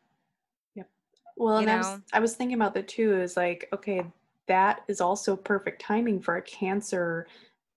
[0.74, 0.90] Yep.
[1.36, 2.00] Well, you and I was.
[2.12, 3.20] I was thinking about that too.
[3.20, 4.04] Is like, okay,
[4.46, 7.26] that is also perfect timing for a cancer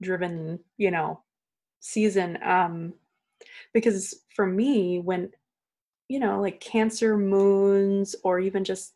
[0.02, 1.24] driven, you know,
[1.82, 2.42] season.
[2.44, 2.96] Um,
[3.74, 5.34] because for me, when
[6.10, 8.96] you know, like cancer moons or even just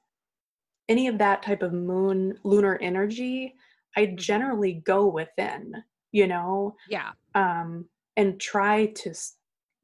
[0.90, 3.56] any of that type of moon lunar energy,
[3.96, 7.12] I generally go within, you know, Yeah.
[7.36, 7.86] um,
[8.18, 9.14] and try to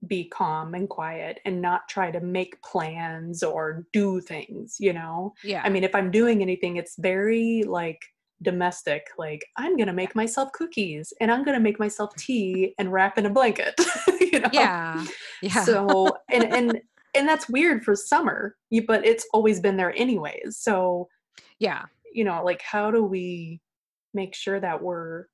[0.06, 5.34] be calm and quiet and not try to make plans or do things, you know.
[5.43, 5.62] Yeah.
[5.65, 8.00] I mean, if I'm doing anything, it's very like
[8.43, 13.17] domestic, like I'm gonna make myself cookies and I'm gonna make myself tea and wrap
[13.17, 13.74] in a blanket,
[14.22, 14.50] you know.
[14.54, 15.04] Yeah.
[15.41, 15.63] Yeah.
[15.63, 16.82] So and and
[17.15, 20.58] and that's weird for summer, you- but it's always been there anyways.
[20.60, 21.10] So
[21.58, 21.86] yeah.
[22.13, 23.60] you know, like how do we
[24.13, 25.26] make sure that we're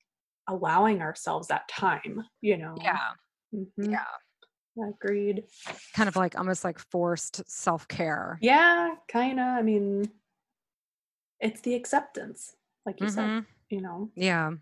[0.48, 2.76] allowing ourselves that time, you know?
[2.82, 3.12] Yeah.
[3.54, 3.92] Mhm.
[3.92, 4.06] Yeah.
[4.90, 5.44] Agreed.
[5.94, 8.40] Kind of like almost like forced self-care.
[8.42, 9.46] Yeah, kind of.
[9.46, 10.12] I mean,
[11.40, 12.56] it's the acceptance,
[12.86, 13.46] like you said, Mhm.
[13.70, 14.10] you know.
[14.16, 14.54] Yeah.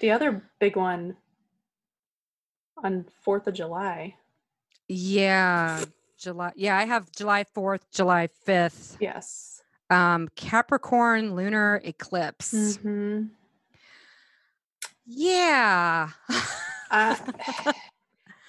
[0.00, 1.16] The other big one
[2.82, 4.16] on 4th of July.
[4.88, 5.84] Yeah.
[6.18, 6.52] July.
[6.56, 8.96] Yeah, I have July 4th, July 5th.
[9.00, 9.51] Yes.
[9.92, 12.76] Um Capricorn lunar eclipse.
[12.76, 13.24] hmm
[15.06, 16.08] Yeah.
[16.90, 17.18] I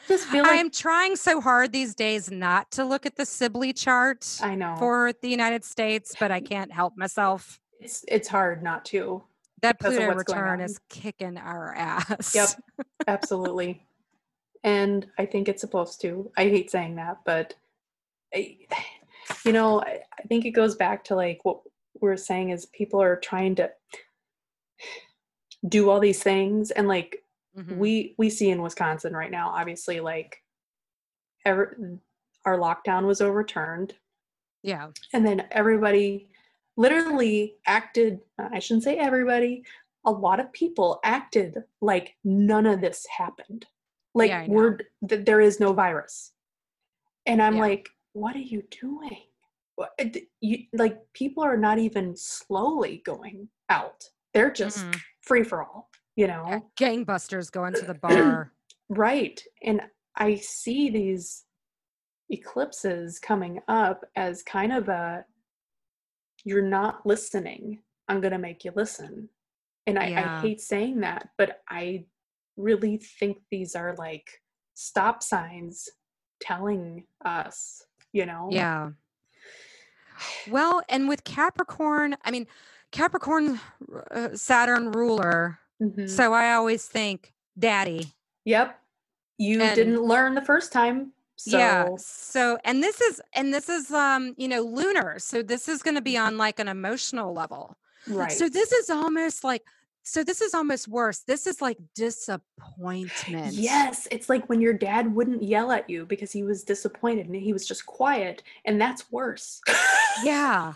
[0.07, 4.39] just feel I'm trying so hard these days not to look at the Sibley chart
[4.41, 7.59] I know for the United States, but I can't help myself.
[7.79, 9.23] it's it's hard not to.
[9.61, 12.35] That Pluto return is kicking our ass.
[12.35, 12.49] Yep.
[13.07, 13.85] Absolutely.
[14.65, 16.29] And I think it's supposed to.
[16.35, 17.55] I hate saying that, but
[18.33, 18.57] I,
[19.45, 21.59] you know, I, I think it goes back to like what
[22.01, 23.71] we're saying is people are trying to
[25.67, 27.19] do all these things and like
[27.57, 27.77] Mhm.
[27.77, 30.41] we we see in Wisconsin right now obviously like
[31.45, 31.99] ever
[32.45, 33.93] our lockdown was overturned
[34.63, 34.89] yeah.
[35.13, 36.29] and then everybody
[36.77, 39.63] literally acted i shouldn't say everybody
[40.05, 43.67] a lot of people acted like none of this happened
[44.15, 46.31] like Yeah, we're that there is no virus
[47.27, 47.61] and i'm Yeah.
[47.61, 49.23] like what are you doing
[49.75, 50.05] What- uh,
[50.39, 55.01] you like people are not even slowly going out they're just Mhm.
[55.21, 58.53] free for all you know Yeah, Gangbusters going to the bar.
[58.89, 59.41] Right.
[59.63, 59.81] And
[60.15, 61.45] I see these
[62.29, 65.25] eclipses coming up as kind of a
[66.43, 67.81] you're not listening.
[68.07, 69.29] I'm going to make you listen.
[69.87, 70.37] And I, Yeah.
[70.37, 72.05] I hate saying that, but I
[72.57, 74.29] really think these are like
[74.75, 75.89] stop signs
[76.41, 77.81] telling us,
[78.13, 78.47] you know?
[78.51, 78.91] Yeah.
[80.49, 82.47] Well, and with Capricorn, I mean,
[82.91, 83.59] Capricorn,
[84.11, 85.59] uh, Saturn ruler.
[85.81, 86.09] Mhm.
[86.09, 88.13] So I always think daddy.
[88.45, 88.79] Yep.
[89.37, 91.11] You And- didn't learn the first time.
[91.35, 91.89] So Yeah.
[91.97, 95.17] So, and this is, and this is, um, you know, lunar.
[95.19, 97.75] So this is going to be on like an emotional level.
[98.07, 98.31] right.
[98.31, 99.63] So this is almost like,
[100.03, 101.19] so this is almost worse.
[101.19, 103.53] This is like disappointment.
[103.53, 107.35] Yes, it's like when your dad wouldn't yell at you because he was disappointed and
[107.35, 109.61] he was just quiet, and that's worse.
[110.23, 110.73] Yeah.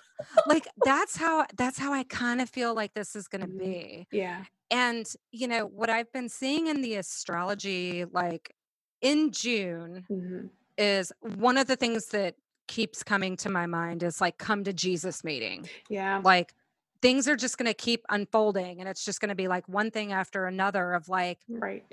[0.47, 3.59] Like that's how, that's how I kind of feel like this is going to Mhm.
[3.59, 4.07] be.
[4.11, 4.43] yeah.
[4.69, 8.53] And, you know, what I've been seeing in the astrology, like
[9.01, 10.49] in June, Mhm.
[10.77, 12.35] is one of the things that
[12.67, 15.69] keeps coming to my mind is like, come to Jesus meeting.
[15.89, 16.19] Yeah.
[16.23, 16.53] Like,
[17.01, 19.91] things are just going to keep unfolding and it's just going to be like one
[19.91, 21.86] thing after another of like, Right.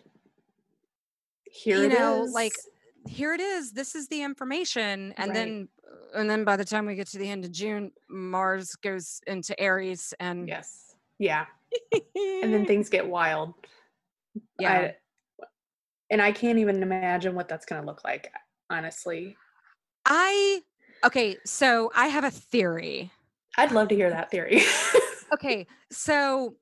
[1.45, 1.99] Here You it is.
[1.99, 2.53] know, like,
[3.07, 3.73] here it is.
[3.73, 5.12] This is the information.
[5.17, 5.35] And Right.
[5.35, 5.69] then,
[6.14, 9.21] uh, and then by the time we get to the end of June, Mars goes
[9.27, 10.95] into Aries and, yes.
[11.19, 11.47] Yeah.
[11.93, 13.55] And then things get wild.
[14.59, 14.73] yeah.
[14.73, 15.45] I,
[16.11, 18.33] and I can't even imagine what that's going to look like,
[18.71, 19.37] honestly.
[20.07, 20.61] I,
[21.05, 21.37] okay.
[21.45, 23.11] So I have a theory.
[23.59, 24.62] I'd love to hear that theory.
[25.33, 26.55] okay so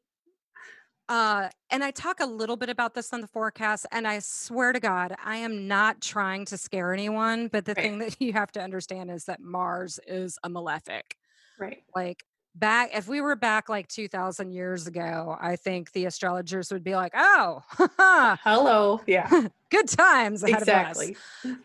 [1.08, 4.72] uh and i talk a little bit about this on the forecast and i swear
[4.72, 7.82] to god i am not trying to scare anyone but the Right.
[7.82, 11.16] thing that you have to understand is that mars is a malefic
[11.58, 11.82] right.
[11.94, 12.22] like
[12.54, 16.94] back if we were back like 2000 years ago i think the astrologers would be
[16.94, 17.62] like oh
[18.44, 19.00] Hello.
[19.06, 19.28] Yeah.
[19.70, 21.16] good times ahead of us exactly.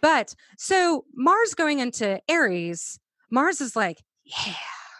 [0.02, 4.54] but so mars going into aries mars is like yeah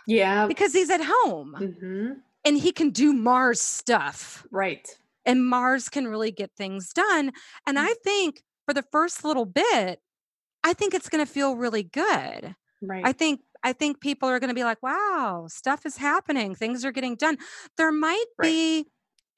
[0.08, 0.48] Yeah.
[0.48, 2.14] because he's at home hmm
[2.46, 4.88] and he can do mars stuff Right.
[5.26, 7.32] and Mars can really get things done.
[7.68, 7.82] And Mm.
[7.90, 10.00] I think for the first little bit,
[10.64, 12.56] I think it's going to feel really good.
[12.82, 13.06] Right.
[13.06, 16.56] I think I think people are going to be like, "Wow, stuff is happening.
[16.56, 17.38] Things are getting done."
[17.78, 18.48] There might Right.
[18.50, 18.88] be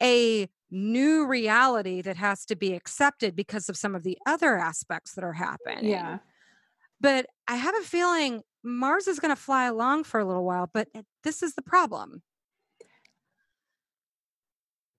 [0.01, 5.15] a new reality that has to be accepted because of some of the other aspects
[5.15, 5.85] that are happening.
[5.85, 6.19] yeah.
[7.01, 10.69] But I have a feeling Mars is going to fly along for a little while,
[10.73, 10.87] but
[11.23, 12.21] this is the problem.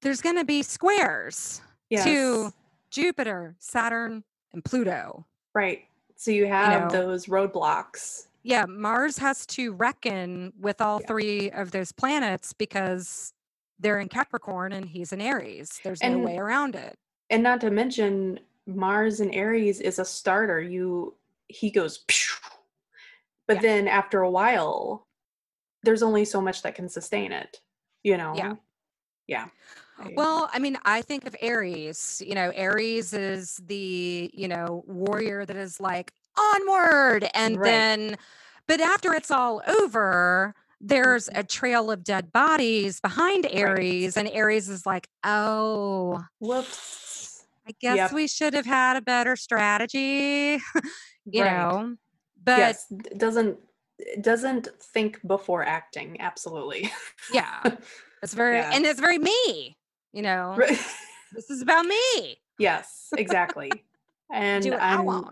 [0.03, 2.05] There's going to be squares Yes.
[2.05, 2.53] to
[2.90, 5.27] Jupiter, Saturn, and Pluto.
[5.55, 5.85] Right.
[6.16, 7.03] So you have know.
[7.07, 8.27] those roadblocks.
[8.42, 11.07] Yeah, Mars has to reckon with all Yeah.
[11.07, 13.35] three of those planets because
[13.79, 15.81] they're in Capricorn and he's in Aries.
[15.85, 16.99] There's no way around it.
[17.29, 20.61] And not to mention Mars in Aries is a starter.
[20.61, 21.14] You
[21.49, 22.05] he goes.
[23.50, 23.62] But Yeah.
[23.62, 25.08] then after a while
[25.82, 27.58] there's only so much that can sustain it,
[28.04, 28.34] you know.
[28.36, 28.54] Yeah.
[29.26, 29.46] Yeah.
[30.14, 32.22] Well, I mean, I think of Aries.
[32.24, 37.28] You know, Aries is the, you know, warrior that is like onward.
[37.34, 37.64] And Right.
[37.64, 38.16] then,
[38.68, 41.38] but after it's all over, there's Mhm.
[41.38, 44.16] a trail of dead bodies behind Aries.
[44.16, 47.46] And Aries is like, oh, whoops.
[47.66, 48.12] I guess Yep.
[48.12, 50.58] we should have had a better strategy,
[51.24, 51.50] you Right.
[51.52, 51.96] know.
[52.44, 53.59] But yes, doesn't
[54.20, 56.20] doesn't think before acting.
[56.20, 56.90] Absolutely.
[57.33, 57.62] yeah,
[58.22, 58.70] it's very, Yeah.
[58.72, 59.76] and it's very me,
[60.12, 60.70] you know, Right.
[61.33, 62.38] this is about me.
[62.59, 63.85] yes, exactly.
[64.33, 65.31] And Do what I I'm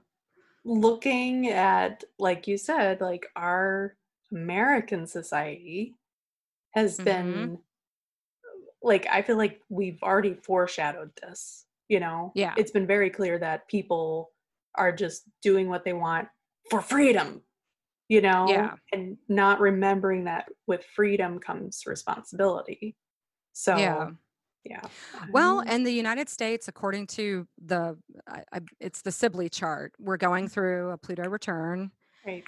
[0.65, 3.97] looking at, like you said, like our
[4.33, 5.95] American society
[6.73, 7.05] has Mhm.
[7.05, 7.59] been
[8.83, 12.33] like I feel like we've already foreshadowed this, you know?
[12.35, 12.55] Yeah.
[12.57, 14.33] It's been very clear that people
[14.75, 16.29] are just doing what they want
[16.71, 17.43] for freedom,
[18.09, 18.47] you know?
[18.49, 18.75] Yeah.
[18.93, 22.97] And not remembering that with freedom comes responsibility.
[23.53, 24.11] So Yeah.
[24.65, 24.83] yeah.
[25.31, 27.97] Well, and the United States, according to the,
[28.29, 31.91] I, I, it's the Sibley chart, we're going through a Pluto return,
[32.27, 32.45] right.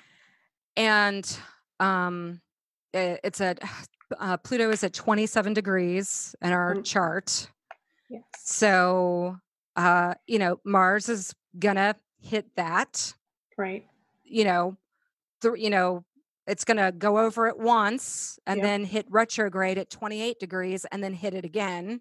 [0.76, 1.38] and
[1.80, 2.40] um,
[2.94, 3.60] i- it's at
[4.18, 6.84] uh, Pluto is at 27 degrees in our Mm.
[6.84, 7.48] chart.
[8.08, 8.22] Yes.
[8.38, 9.36] So,
[9.76, 13.14] uh, you know, Mars is gonna hit that.
[13.56, 13.86] Right.
[14.30, 14.76] You know,
[15.42, 16.04] th- you know,
[16.46, 18.66] it's gonna go over it once and Yep.
[18.66, 22.00] then hit retrograde at 28 degrees and then hit it again.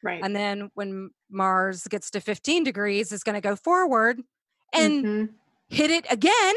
[0.00, 0.22] Right.
[0.22, 4.20] and then when Mars gets to 15 degrees, it's going to go forward
[4.72, 5.28] and Mhm.
[5.68, 6.54] hit it again,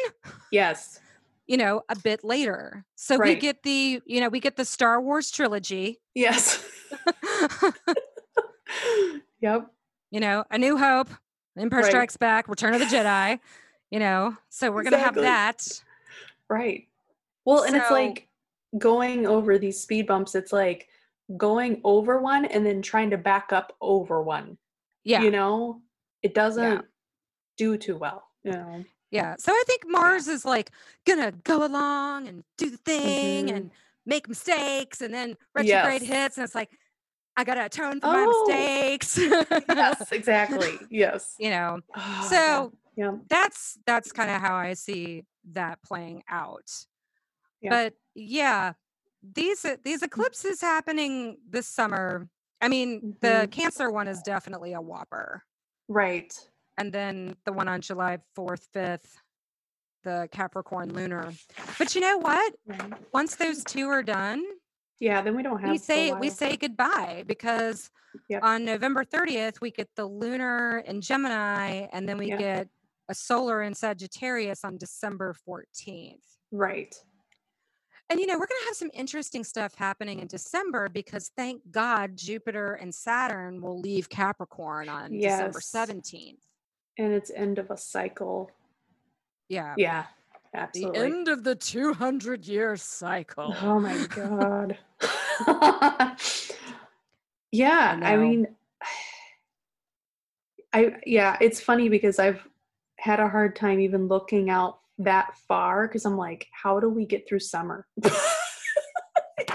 [0.52, 1.00] yes.
[1.48, 2.86] you know, a bit later.
[2.94, 6.64] So we get the, you know, we get the Star Wars trilogy, Yes.
[9.42, 9.66] yep.
[10.12, 11.10] you know, A New Hope,
[11.58, 11.90] Empire Right.
[11.90, 13.40] Strikes Back, Return of the Jedi,
[13.92, 15.22] you know, so we're exactly.
[15.22, 15.82] gonna have that.
[16.50, 16.88] Right.
[17.46, 18.28] Well, and so, it's like
[18.78, 20.88] going over these speed bumps, it's like
[21.38, 24.58] going over one and then trying to back up over one.
[25.04, 25.22] Yeah.
[25.22, 25.82] You know,
[26.24, 26.82] it doesn't yeah.
[27.58, 28.86] do too well, you know.
[29.12, 29.36] Yeah.
[29.40, 30.34] So I think Mars yeah.
[30.34, 30.72] is like
[31.06, 33.56] gonna go along and do the thing mm-hmm.
[33.56, 33.72] and
[34.06, 36.10] make mistakes and then retrograde yes.
[36.10, 36.70] hits and it's like
[37.38, 38.46] I gotta atone for oh.
[38.48, 39.18] my mistakes.
[39.70, 40.78] yes, exactly.
[40.90, 41.36] Yes.
[41.40, 41.80] You know.
[41.96, 43.18] Oh, so yeah.
[43.30, 46.70] that's that's kind of how I see that playing out.
[47.62, 47.70] Yeah.
[47.70, 48.74] But yeah,
[49.24, 50.06] these these mm.
[50.06, 52.28] eclipses happening this summer.
[52.62, 53.10] I mean, mm-hmm.
[53.22, 55.44] the Cancer one is definitely a whopper.
[55.88, 56.34] Right.
[56.78, 59.18] And then the one on July 4th, 5th,
[60.04, 61.34] the Capricorn lunar.
[61.78, 62.54] But you know what?
[62.66, 62.94] Right.
[63.14, 64.44] Once those two are done,
[65.02, 67.90] yeah, then we don't have we say we say goodbye because
[68.30, 68.44] yep.
[68.44, 72.40] on November 30th we get the lunar in Gemini and then we yep.
[72.40, 72.68] get
[73.12, 76.16] a solar in Sagittarius on December 14th.
[76.52, 76.96] Right.
[78.10, 81.62] And you know, we're going to have some interesting stuff happening in December because thank
[81.72, 85.54] God Jupiter and Saturn will leave Capricorn on yes.
[85.54, 85.60] December
[86.02, 86.40] 17th.
[86.98, 88.50] And it's end of a cycle.
[89.50, 89.76] Yeah.
[89.78, 90.06] Yeah.
[90.54, 91.00] Absolutely.
[91.00, 93.56] The end of the 200 year cycle.
[93.62, 94.78] Oh my God.
[97.52, 98.00] yeah.
[98.02, 98.48] I, I mean,
[100.74, 102.46] I, yeah, it's funny because I've
[103.02, 107.06] had a hard time even looking out that far because I'm like, how do we
[107.06, 107.88] get through summer?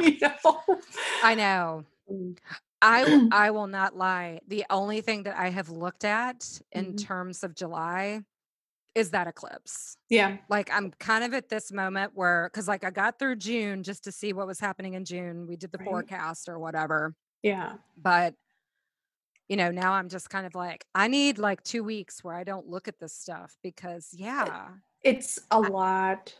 [0.01, 0.81] you know?
[1.23, 1.85] I know.
[2.11, 2.37] Mm.
[2.83, 4.41] I I will not lie.
[4.49, 6.97] The only thing that I have looked at in mm-hmm.
[6.97, 8.23] terms of July
[8.97, 9.97] is that eclipse.
[10.09, 10.39] Yeah.
[10.49, 14.05] Like I'm kind of at this moment where cuz like I got through June just
[14.05, 15.47] to see what was happening in June.
[15.47, 15.87] We did the right.
[15.87, 17.15] forecast or whatever.
[17.43, 17.75] Yeah.
[17.97, 18.35] But
[19.49, 22.45] you know, now I'm just kind of like I need like 2 weeks where I
[22.45, 24.69] don't look at this stuff because yeah.
[25.03, 26.35] It's a I, lot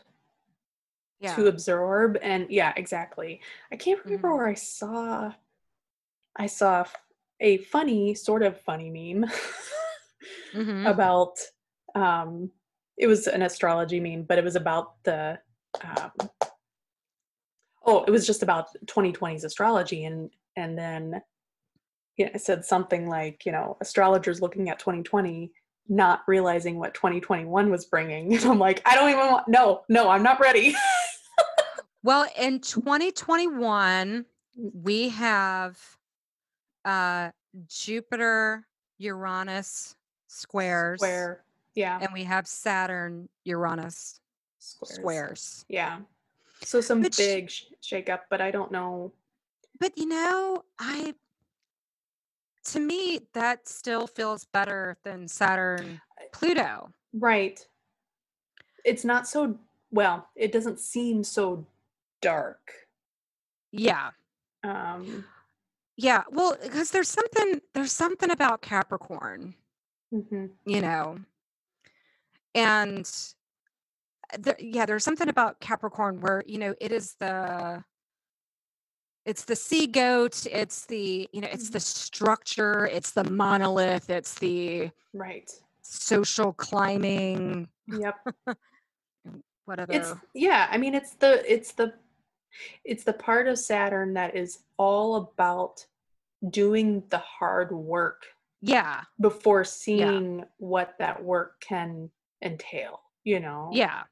[1.19, 1.35] yeah.
[1.35, 3.41] to absorb and yeah, exactly.
[3.71, 4.37] I can't remember mm-hmm.
[4.37, 5.31] where I saw
[6.37, 6.85] I saw
[7.39, 9.29] a funny, sort of funny meme
[10.53, 10.85] mm-hmm.
[10.85, 11.39] about
[11.95, 12.51] um,
[12.97, 15.39] it was an astrology meme, but it was about the
[15.83, 16.11] um,
[17.85, 21.21] oh, it was just about 2020's astrology, and and then
[22.17, 25.51] yeah, it said something like you know astrologers looking at 2020
[25.89, 30.09] not realizing what 2021 was bringing and i'm like i don't even want no no
[30.09, 30.75] i'm not ready
[32.03, 35.79] well in 2021 we have
[36.85, 37.29] uh
[37.67, 38.65] jupiter
[38.97, 39.95] uranus
[40.27, 41.43] squares square
[41.77, 41.99] yeah.
[42.01, 44.19] And we have Saturn, Uranus
[44.57, 44.95] squares.
[44.95, 45.65] squares.
[45.69, 45.99] Yeah.
[46.63, 49.13] So some but big sh- shake up, but I don't know.
[49.79, 51.13] But you know, I
[52.67, 56.01] to me that still feels better than Saturn
[56.33, 56.91] Pluto.
[57.13, 57.65] Right.
[58.83, 59.57] It's not so
[59.91, 61.65] well, it doesn't seem so
[62.21, 62.71] dark.
[63.71, 64.11] Yeah.
[64.63, 65.25] Um
[65.99, 69.55] yeah, well, because there's something there's something about Capricorn.
[70.13, 70.45] Mm-hmm.
[70.65, 71.19] You know,
[72.55, 73.09] and
[74.37, 77.83] there, yeah there's something about capricorn where you know it is the
[79.27, 81.83] it's the sea goat it's the you know it's the mm-hmm.
[81.83, 85.51] structure it's the monolith it's the right.
[85.81, 87.67] social climbing.
[87.87, 88.15] Yep.
[89.65, 91.93] Whatever it's yeah i mean it's the it's the
[92.85, 95.85] it's the part of saturn that is all about
[96.49, 98.27] doing the hard work
[98.61, 99.01] yeah.
[99.19, 100.45] before seeing yeah.
[100.57, 102.09] what that work can
[102.41, 103.69] entail you know?
[103.73, 104.03] Yeah.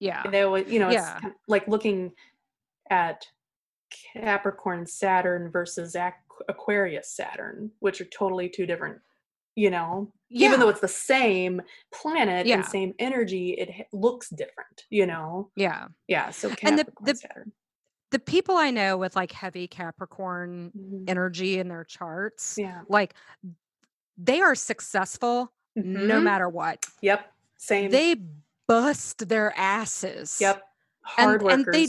[0.00, 0.24] Yeah.
[0.28, 1.18] They would you know yeah.
[1.22, 2.12] it's like looking
[2.90, 3.24] at
[4.14, 5.96] capricorn saturn versus
[6.48, 8.98] aquarius saturn which are totally two different
[9.54, 10.48] you know yeah.
[10.48, 11.60] even though it's the same
[11.92, 12.56] planet yeah.
[12.56, 17.16] and same energy it looks different you know yeah yeah so capricorn, and the, the,
[17.16, 17.52] saturn
[18.10, 21.04] the people I know with like heavy Capricorn mm-hmm.
[21.08, 23.14] energy in their charts, yeah, like
[24.16, 26.06] they are successful mm-hmm.
[26.06, 26.84] no matter what.
[27.02, 27.30] Yep.
[27.56, 27.90] Same.
[27.90, 28.16] They
[28.66, 30.38] bust their asses.
[30.40, 30.62] Yep.
[31.02, 31.64] Hard and, workers.
[31.66, 31.86] And they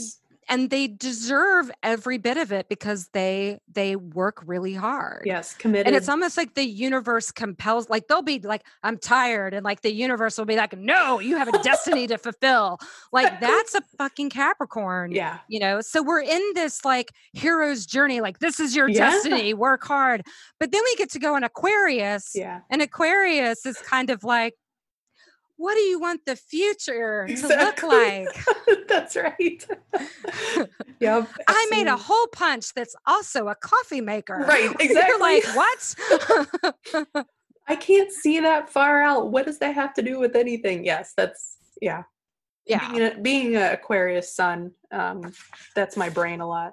[0.50, 5.22] and they deserve every bit of it because they they work really hard.
[5.24, 9.54] Yes committed and it's almost like the universe compels like they'll be like i'm tired
[9.54, 12.78] and like the universe will be like no you have a destiny to fulfill.
[13.12, 15.38] Like that's a fucking capricorn yeah.
[15.48, 15.80] you know?
[15.80, 18.98] So we're in this like hero's journey like this is your yeah.
[19.10, 20.26] destiny work hard.
[20.58, 22.60] But then we get to go in aquarius yeah.
[22.68, 24.54] and aquarius is kind of like
[25.60, 27.58] what do you want the future exactly.
[27.58, 28.26] to look
[28.66, 28.88] like?
[28.88, 29.66] that's right.
[31.00, 31.28] yep.
[31.46, 34.38] I made a hole punch that's also a coffee maker.
[34.38, 35.20] Right, exactly.
[35.20, 37.24] like, what?
[37.68, 39.30] I can't see that far out.
[39.32, 40.86] What does that have to do with anything?
[40.86, 42.04] Yes, that's yeah.
[42.64, 42.90] Yeah.
[42.90, 45.32] Being, a, being a Aquarius sun, um,
[45.74, 46.72] that's my brain a lot.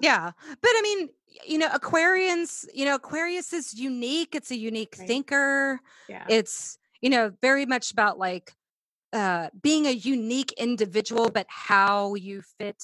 [0.00, 0.32] Yeah.
[0.48, 1.08] But I mean,
[1.46, 4.34] you know, Aquarians, you know, Aquarius is unique.
[4.34, 5.06] It's a unique Right.
[5.06, 5.80] thinker.
[6.08, 6.24] yeah.
[6.28, 8.52] It's, you know, very much about like
[9.12, 12.82] uh being a unique individual, but how you fit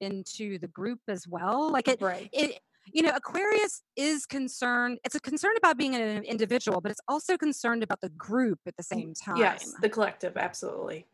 [0.00, 1.70] into the group as well.
[1.70, 2.28] Like it right.
[2.32, 2.60] it
[2.92, 7.36] you know, Aquarius is concerned, it's a concern about being an individual, but it's also
[7.36, 9.36] concerned about the group at the same time.
[9.36, 11.06] Yes, the collective, absolutely.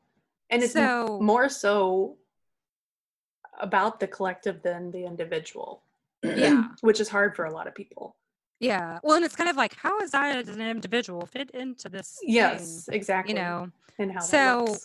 [0.51, 2.17] And it's So more so
[3.59, 5.83] about the collective than the individual.
[6.23, 6.69] Yeah.
[6.81, 8.17] Which is hard for a lot of people.
[8.61, 8.99] Yeah.
[9.03, 12.19] Well, and it's kind of like, how is I as an individual fit into this?
[12.21, 12.35] thing?
[12.35, 13.33] Yes, exactly.
[13.35, 14.77] You know, and how so-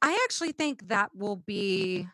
[0.00, 2.06] I actually think that will be.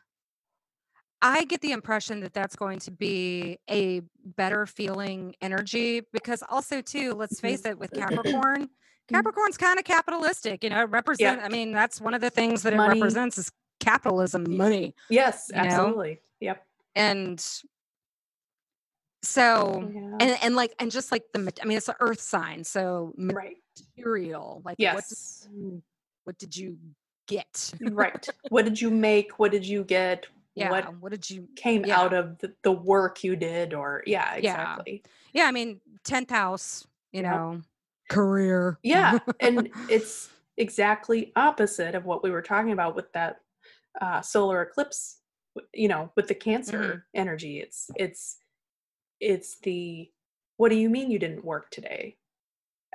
[1.22, 4.02] I get the impression that that's going to be a
[4.36, 7.46] better feeling energy because also too, let's Mm-hmm.
[7.46, 8.68] face it, with Capricorn,
[9.10, 10.62] Capricorn's kind of capitalistic.
[10.64, 11.40] You know, it represent.
[11.42, 13.50] I mean, that's one of the things that it represents is
[13.80, 15.68] capitalism, money, Yes, you know?
[15.68, 16.20] absolutely.
[16.40, 16.66] Yep.
[16.94, 17.46] and
[19.26, 20.16] so Yeah.
[20.20, 23.56] and and like and just like the I mean, it's an Earth sign, so right.
[23.96, 24.62] material.
[24.64, 25.48] Like, what did Yes.
[25.52, 25.82] you,
[26.24, 26.78] what did you
[27.26, 27.72] get?
[27.80, 28.28] right.
[28.50, 29.38] What did you make?
[29.38, 30.26] What did you get?
[30.56, 31.98] Yeah, What what did you came yeah.
[31.98, 34.52] out of the, the work you did or yeah, Yeah.
[34.52, 35.02] exactly.
[35.32, 37.60] Yeah, I mean, 10th house, you know,
[38.08, 38.78] career.
[38.84, 43.40] Yeah, and it's exactly opposite of what we were talking about with that
[44.00, 45.18] uh, solar eclipse.
[45.72, 46.98] You know, with the Cancer Mm-hmm.
[47.20, 48.36] energy, it's it's
[49.20, 50.10] it's the
[50.56, 52.16] what do you mean you didn't work today?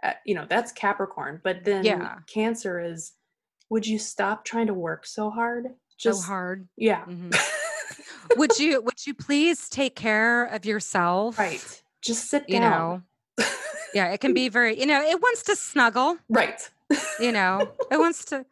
[0.01, 2.15] Uh, you know, that's Capricorn, but then Yeah.
[2.33, 3.13] Cancer is
[3.69, 5.65] would you stop trying to work so hard?
[5.97, 6.67] so Just hard.
[6.77, 7.35] yeah, Mhm.
[8.37, 11.37] would you would you please take care of yourself?
[11.37, 11.81] right.
[12.01, 13.03] Just sit You down.
[13.37, 13.45] know.
[13.93, 16.69] Yeah, it can be very, you know, it wants to snuggle, right.
[17.19, 17.67] you know.
[17.91, 18.45] It wants to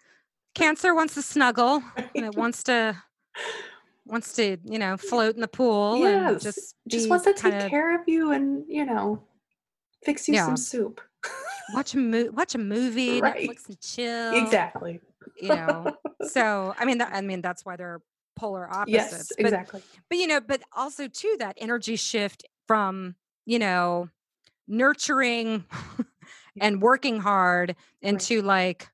[0.56, 1.84] Cancer wants to snuggle
[2.16, 3.02] and it wants to
[4.08, 7.70] wants to, you know, float in the pool and just Just wants to take kinda-
[7.70, 9.24] care of you and you know
[10.04, 10.46] fix you Yeah.
[10.46, 11.02] some soup.
[11.74, 13.50] watch a mo- watch a movie, Right.
[13.50, 14.36] Netflix and chill.
[14.44, 15.02] exactly.
[15.42, 15.98] You know.
[16.30, 18.02] so I mean that I mean that's why they're
[18.36, 18.90] polar opposites.
[18.94, 19.82] Yes, but exactly.
[20.10, 24.10] but you know but also too that energy shift from you know
[24.68, 25.66] nurturing
[26.62, 28.88] and working hard into like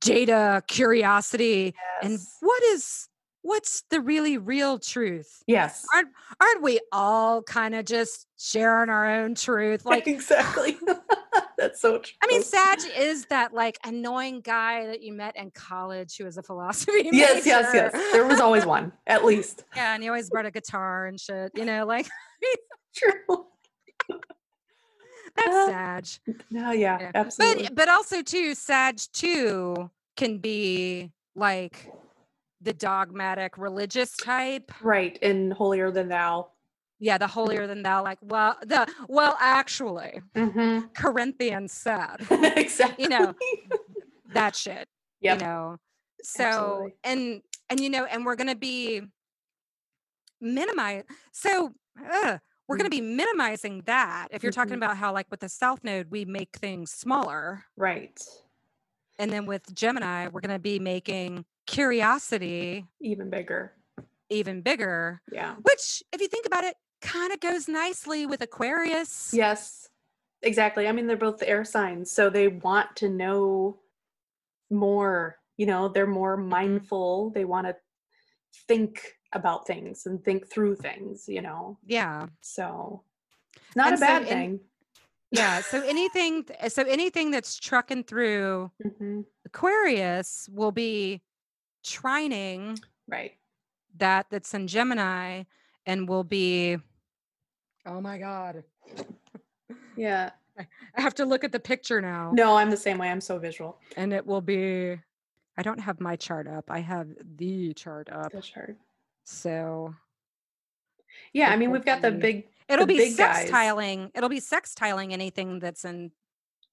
[0.00, 3.08] data curiosity and what is
[3.42, 5.84] what's the really real truth Yes.
[5.94, 6.08] aren't
[6.40, 10.76] aren't we all kind of just sharing our own truth like exactly.
[11.58, 12.14] That's so true.
[12.22, 16.38] I mean, Sag is that like annoying guy that you met in college who was
[16.38, 17.92] a philosophy yes, yes, yes.
[18.12, 19.64] There was always one, at least.
[19.76, 21.52] Yeah, and he always brought a guitar and shit.
[21.54, 22.08] You know, like
[22.96, 23.46] True.
[25.36, 26.06] that's Uh, Sag.
[26.50, 27.10] No, yeah, Yeah.
[27.14, 27.64] absolutely.
[27.64, 31.92] But but also too, Sag too can be like
[32.60, 34.70] the dogmatic religious type.
[34.82, 36.48] right, and holier than thou.
[36.98, 38.02] Yeah, the holier than thou.
[38.04, 40.88] Like, well, the well, actually, Mm-hmm.
[40.94, 43.04] Corinthians said exactly.
[43.04, 43.34] You know,
[44.32, 44.88] that shit.
[45.22, 45.38] Yep.
[45.40, 45.76] you know
[46.22, 46.94] so Absolutely.
[47.04, 49.02] and and you know and we're gonna be
[50.40, 51.72] minimize so
[52.12, 54.78] uh, we're gonna be minimizing that if you're talking Mhm.
[54.78, 58.18] about how like with the south node we make things smaller Right.
[59.18, 63.72] and then with gemini we're gonna be making curiosity Even bigger.
[64.28, 65.54] even bigger Yeah.
[65.62, 69.88] which if you think about it kind of goes nicely with aquarius Yes.
[70.42, 70.88] Exactly.
[70.88, 73.78] I mean, they're both air signs, so they want to know
[74.70, 75.36] more.
[75.58, 76.48] You know, they're more Mm-hmm.
[76.48, 77.30] mindful.
[77.34, 77.76] They want to
[78.66, 79.02] think
[79.34, 81.76] about things and think through things, you know.
[81.86, 83.02] yeah So
[83.76, 84.60] not And a so bad in- thing.
[85.30, 89.24] yeah so anything so anything that's trucking through Mhm.
[89.44, 91.20] Aquarius will be
[91.84, 93.32] trining Right.
[93.96, 95.44] that that's in Gemini
[95.86, 96.78] and will be
[97.86, 98.64] Oh my god.
[99.96, 100.30] Yeah.
[100.58, 103.08] I have to look at the picture now No, I'm the same way.
[103.08, 103.78] I'm so visual.
[103.96, 104.98] and it will be
[105.56, 106.70] I don't have my chart up.
[106.70, 108.32] I have the chart up.
[108.32, 108.76] The chart.
[109.24, 109.94] So
[111.32, 112.46] Yeah, I mean, we've got the big.
[112.68, 113.50] it'll The be big guys.
[113.50, 114.10] sextiling.
[114.14, 116.12] It'll be sextiling anything that's in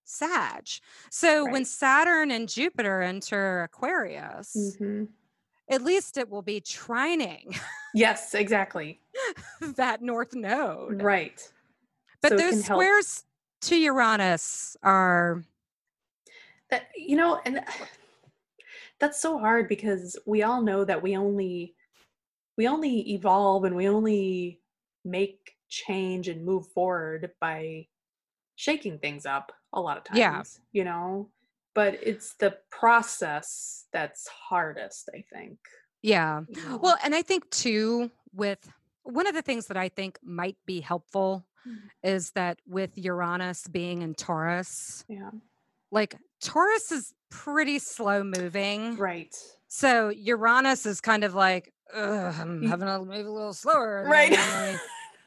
[0.09, 0.67] Sag.
[1.11, 5.09] So when Saturn and Jupiter enter Aquarius, Mhm.
[5.69, 7.59] at least it will be trining
[7.93, 9.01] Yes, exactly.
[9.61, 11.01] that north node.
[11.01, 11.51] Right.
[12.21, 12.77] But So those can help.
[12.79, 13.25] squares
[13.61, 15.43] to Uranus are
[16.69, 17.63] that you know and
[18.99, 21.75] that's so hard because we all know that we only
[22.55, 24.61] we only evolve and we only
[25.03, 27.87] make change and move forward by
[28.57, 30.19] shaking things up a lot of times.
[30.19, 30.43] Yeah.
[30.73, 31.29] You know,
[31.73, 35.57] but it's the process that's hardest, I think.
[36.01, 36.41] Yeah.
[36.49, 36.77] you know?
[36.77, 38.69] Well, and I think too, with
[39.03, 41.77] one of the things that I think might be helpful Mm.
[42.03, 45.31] is that with Uranus being in Taurus, yeah.
[45.91, 48.95] like Taurus is pretty slow moving.
[48.95, 49.35] Right.
[49.67, 54.05] So Uranus is kind of like, Ugh, I'm having to move a little slower.
[54.07, 54.37] Right.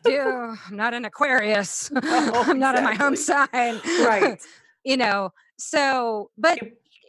[0.05, 0.57] Do.
[0.66, 1.90] I'm not an Aquarius.
[1.90, 3.48] No, I'm not on my home sign.
[4.03, 4.38] Right.
[4.84, 6.59] you know, so, but,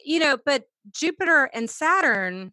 [0.05, 2.51] you know, but Jupiter and Saturn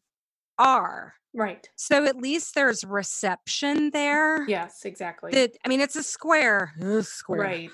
[0.58, 1.14] are.
[1.34, 1.68] Right.
[1.76, 4.48] So at least there's reception there.
[4.48, 5.30] Yes, exactly.
[5.32, 7.70] That I mean, it's a square, uh, square, Right.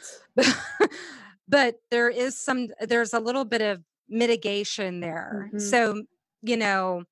[1.49, 2.69] but there is some.
[2.81, 5.51] There's a little bit of mitigation there.
[5.55, 5.61] Mhm.
[5.61, 6.03] So
[6.43, 7.05] you know,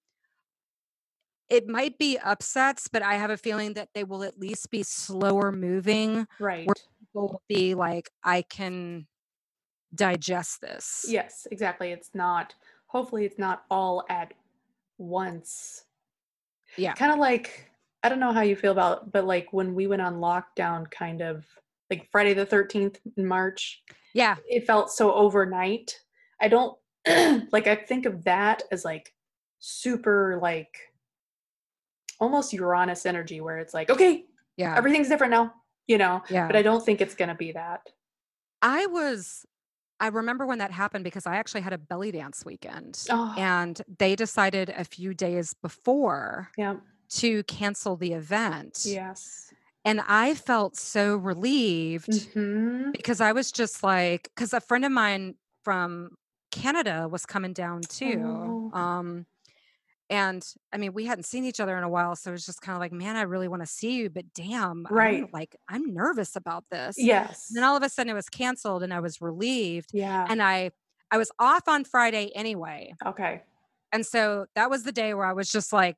[1.53, 4.83] it might be upsets, but I have a feeling that they will at least be
[4.83, 6.27] slower moving.
[6.41, 6.67] Right.
[6.67, 9.07] Where People will be like, I can
[9.95, 11.05] digest this.
[11.07, 11.93] Yes, exactly.
[11.93, 12.55] It's not,
[12.87, 14.33] hopefully, it's not all at
[14.97, 15.85] once.
[16.79, 16.95] Yeah.
[16.95, 17.71] Kind of like,
[18.03, 21.21] I don't know how you feel about, but like when we went on lockdown, kind
[21.21, 21.45] of
[21.91, 23.83] like Friday the 13th in March,
[24.15, 24.37] Yeah.
[24.49, 26.01] it felt so overnight.
[26.41, 26.79] I don't
[27.53, 29.13] like, I think of that as like
[29.59, 30.79] super, like
[32.23, 34.25] almost Uranus energy where it's like, okay,
[34.57, 34.77] Yeah.
[34.77, 35.53] everything's different now,
[35.89, 36.47] you know, yeah.
[36.47, 37.81] but I don't think it's going to be that.
[38.63, 39.45] I was
[40.01, 43.81] I remember when that happened because I actually had a belly dance weekend Oh, and
[43.99, 46.77] they decided a few days before yeah.
[47.21, 48.81] to cancel the event.
[48.85, 49.53] Yes.
[49.85, 54.93] And I felt so relieved hmm because I was just like cuz a friend of
[54.93, 56.17] mine from
[56.51, 58.23] Canada was coming down too.
[58.75, 58.79] Oh.
[58.79, 59.27] Um
[60.13, 62.61] and I mean, we hadn't seen each other in a while, so it was just
[62.61, 65.33] kind of like, man, I really want to see you, but damn, I'm Right.
[65.33, 66.97] like I'm nervous about this.
[66.99, 67.47] Yes.
[67.49, 70.27] And then all of a sudden it was canceled and I was relieved yeah.
[70.29, 70.71] and I
[71.11, 72.95] I was off on Friday anyway.
[73.07, 73.43] okay.
[73.91, 75.97] And so that was the day where I was just like,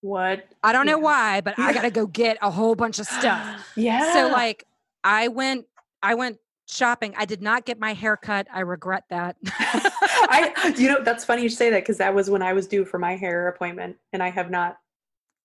[0.00, 0.46] What?
[0.62, 3.70] I don't know why, but I got to go get a whole bunch of stuff.
[3.76, 4.12] yeah.
[4.14, 4.64] So like
[5.04, 5.66] I went
[6.02, 6.38] I went
[6.74, 7.14] shopping.
[7.16, 8.46] I did not get my hair cut.
[8.52, 9.36] I regret that.
[9.46, 12.84] I, you know, that's funny you say that because that was when I was due
[12.84, 14.78] for my hair appointment, and I have not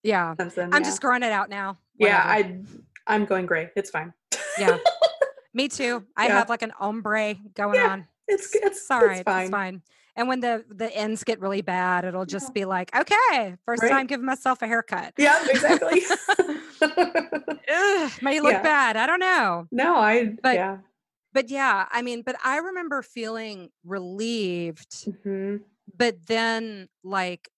[0.04, 0.36] yeah.
[0.40, 0.74] since then.
[0.74, 0.88] I'm yeah.
[0.90, 1.78] just growing it out now.
[1.98, 2.22] yeah.
[2.26, 2.60] I,
[3.08, 3.70] I'm going gray.
[3.76, 4.14] It's fine.
[4.60, 4.78] yeah.
[5.54, 6.04] Me too.
[6.18, 6.40] I Yeah.
[6.40, 8.08] have like an ombre going Yeah, on.
[8.28, 9.18] It's it's, It's all right.
[9.20, 9.42] It's fine.
[9.44, 9.82] It's fine.
[10.18, 13.90] And when the the ends get really bad, it'll just be like, okay, first Right.
[13.92, 15.14] time giving myself a haircut.
[15.18, 16.02] Yeah, exactly.
[16.82, 18.98] Ugh, may look bad.
[18.98, 19.68] I don't know.
[19.72, 20.36] no, I.
[20.42, 20.78] But- yeah.
[21.36, 25.58] But yeah, I mean, but I remember feeling relieved, hmm
[25.96, 27.50] but then like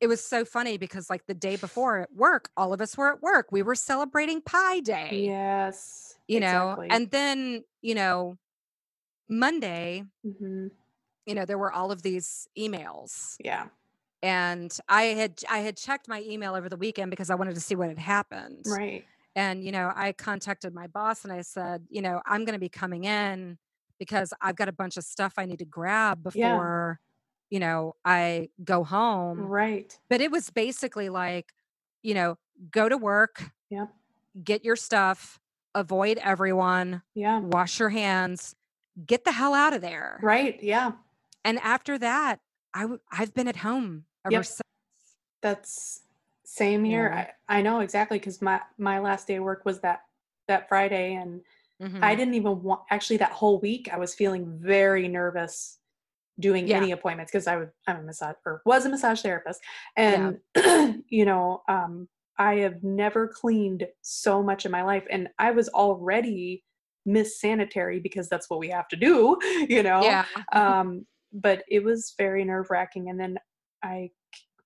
[0.00, 3.12] it was so funny because like the day before at work, all of us were
[3.12, 3.52] at work.
[3.52, 5.26] We were celebrating Pi Day.
[5.26, 6.16] Yes.
[6.26, 6.88] You know, exactly.
[6.90, 8.36] and then, you know,
[9.28, 10.70] Monday, Mhm.
[11.26, 13.36] you know, there were all of these emails.
[13.44, 13.68] yeah.
[14.22, 17.60] And I had I had checked my email over the weekend because I wanted to
[17.60, 18.64] see what had happened.
[18.66, 19.04] Right.
[19.38, 22.58] And, you know, I contacted my boss and I said, you know, I'm going to
[22.58, 23.56] be coming in
[23.96, 26.48] because I've got a bunch of stuff I need to grab Yeah.
[26.54, 27.00] before,
[27.48, 29.38] you know, I go home.
[29.42, 29.96] Right.
[30.10, 31.52] But it was basically like,
[32.02, 32.36] you know,
[32.72, 33.94] go to work, Yep.
[34.42, 35.38] get your stuff,
[35.72, 37.38] avoid everyone, Yeah.
[37.38, 38.56] wash your hands,
[39.06, 40.18] get the hell out of there.
[40.20, 40.60] Right.
[40.60, 40.92] Yeah.
[41.44, 42.40] And after that,
[42.74, 44.44] I w- I've been at home ever Yep.
[44.46, 44.62] since.
[45.42, 46.02] That's
[46.50, 47.10] same here.
[47.12, 47.30] Yeah.
[47.48, 50.00] I, I know exactly because my my last day of work was that
[50.48, 51.42] that Friday, and
[51.80, 52.02] Mhm.
[52.02, 52.82] I didn't even want.
[52.90, 55.78] Actually, that whole week I was feeling very nervous
[56.40, 56.78] doing Yeah.
[56.78, 59.60] any appointments because I would I'm a massage or was a massage therapist,
[59.96, 60.32] Yeah.
[60.56, 65.50] and you know um, I have never cleaned so much in my life, and I
[65.50, 66.64] was already
[67.04, 69.36] miss sanitary because that's what we have to do,
[69.68, 70.24] you know yeah.
[70.52, 73.10] um, but it was very nerve wracking.
[73.10, 73.38] And then
[73.82, 74.10] I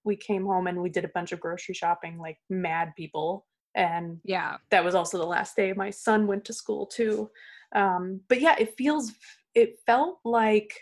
[0.05, 4.20] we came home and we did a bunch of grocery shopping like mad people, and
[4.24, 4.57] Yeah.
[4.70, 7.30] that was also the last day my son went to school too.
[7.74, 9.12] Um, but yeah, it feels
[9.55, 10.78] it felt like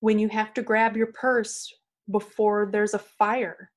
[0.00, 1.72] when you have to grab your purse
[2.10, 3.70] before there's a fire,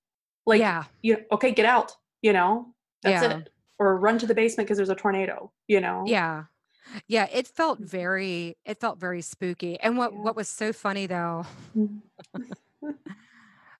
[0.45, 0.83] like yeah.
[1.01, 3.37] you okay, get out, you know, that's Yeah.
[3.37, 6.03] it, or run to the basement because there's a tornado, you know.
[6.05, 6.45] Yeah.
[7.07, 9.79] Yeah, it felt very it felt very spooky.
[9.79, 10.19] And what Yeah.
[10.19, 12.01] what was so funny though, Mhm.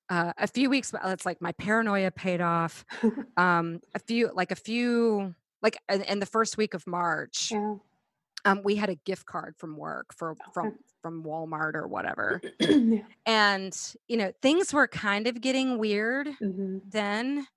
[0.10, 2.86] uh, a few weeks it's like my paranoia paid off.
[3.38, 7.76] Um a few like a few like in, in the first week of March, yeah.
[8.46, 12.44] um we had a gift card from work for from from Walmart or whatever.
[12.60, 13.08] yeah.
[13.26, 17.48] And you know, things were kind of getting weird hmm then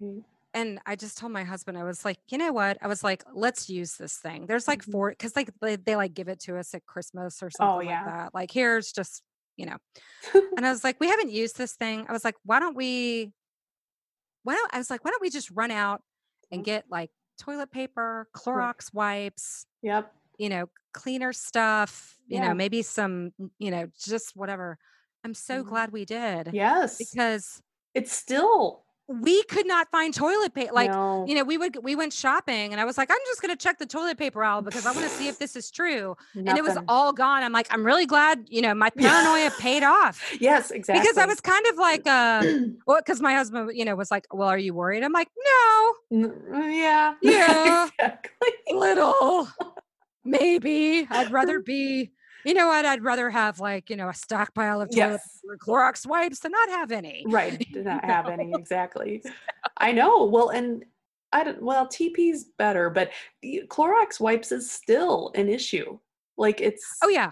[0.00, 0.24] Right.
[0.54, 2.78] and I just told my husband, I was like, you know what?
[2.80, 4.46] I was like, let's use this thing.
[4.46, 4.82] There's like Mhm.
[4.82, 7.84] four, because like they, they like give it to us at Christmas or Oh, something
[7.84, 8.32] like that.
[8.32, 9.22] Like, here's just,
[9.56, 9.78] you know.
[10.56, 12.06] And I was like, we haven't used this thing.
[12.08, 13.32] I was like, why don't we,
[14.42, 16.02] why don't, I was like, why don't we just run out
[16.50, 16.64] and Mhm.
[16.64, 20.14] get like toilet paper, Clorox wipes, Yep.
[20.38, 22.48] you know, cleaner stuff, you Yeah.
[22.48, 24.78] know, maybe some, you know, just whatever.
[25.24, 25.68] I'm so Mhm.
[25.68, 26.98] glad we did Yes.
[26.98, 27.62] because
[27.94, 30.72] It's still we could not find toilet paper.
[30.72, 31.24] Like, no.
[31.28, 33.78] you know, we would we went shopping and I was like, I'm just gonna check
[33.78, 36.16] the toilet paper aisle because I want to see if this is true.
[36.34, 37.42] And it was all gone.
[37.42, 40.22] I'm like, I'm really glad, you know, my paranoia paid off.
[40.40, 41.00] Yes, exactly.
[41.00, 42.42] Because I was kind of like uh
[42.86, 45.02] well, because my husband, you know, was like, Well, are you worried?
[45.02, 47.14] I'm like, no, yeah.
[47.22, 47.88] Yeah.
[47.98, 48.48] exactly.
[48.72, 49.48] little.
[50.24, 51.06] Maybe.
[51.08, 52.10] I'd rather be,
[52.46, 52.86] you know what?
[52.86, 55.40] I'd rather have like, you know, a stockpile of toilet Yes.
[55.58, 57.24] Clorox wipes than not have any.
[57.28, 57.58] Right.
[57.72, 59.22] Did not have any exactly.
[59.76, 60.24] I know.
[60.24, 60.84] Well, and
[61.32, 61.60] I don't.
[61.62, 63.10] Well, TP's better, but
[63.44, 65.98] Clorox wipes is still an issue.
[66.38, 67.30] Like oh, it's Oh yeah.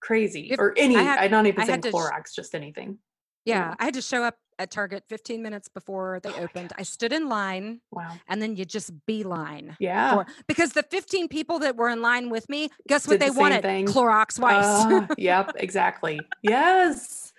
[0.00, 0.50] crazy.
[0.50, 0.96] If- or any.
[0.96, 2.98] I had- I'm not even I saying had to sh- Clorox, just anything.
[3.44, 6.72] Yeah, I had to show up at Target 15 minutes before they Oh opened.
[6.78, 8.16] I stood in line Wow.
[8.28, 9.76] and then you just beeline.
[9.78, 10.14] Yeah.
[10.14, 13.24] For, because the 15 people that were in line with me, guess what Did the
[13.26, 13.62] they same wanted?
[13.62, 13.86] thing.
[13.86, 14.66] Clorox wipes.
[14.66, 15.52] Uh, yep.
[15.56, 16.20] Exactly.
[16.42, 17.32] Yes.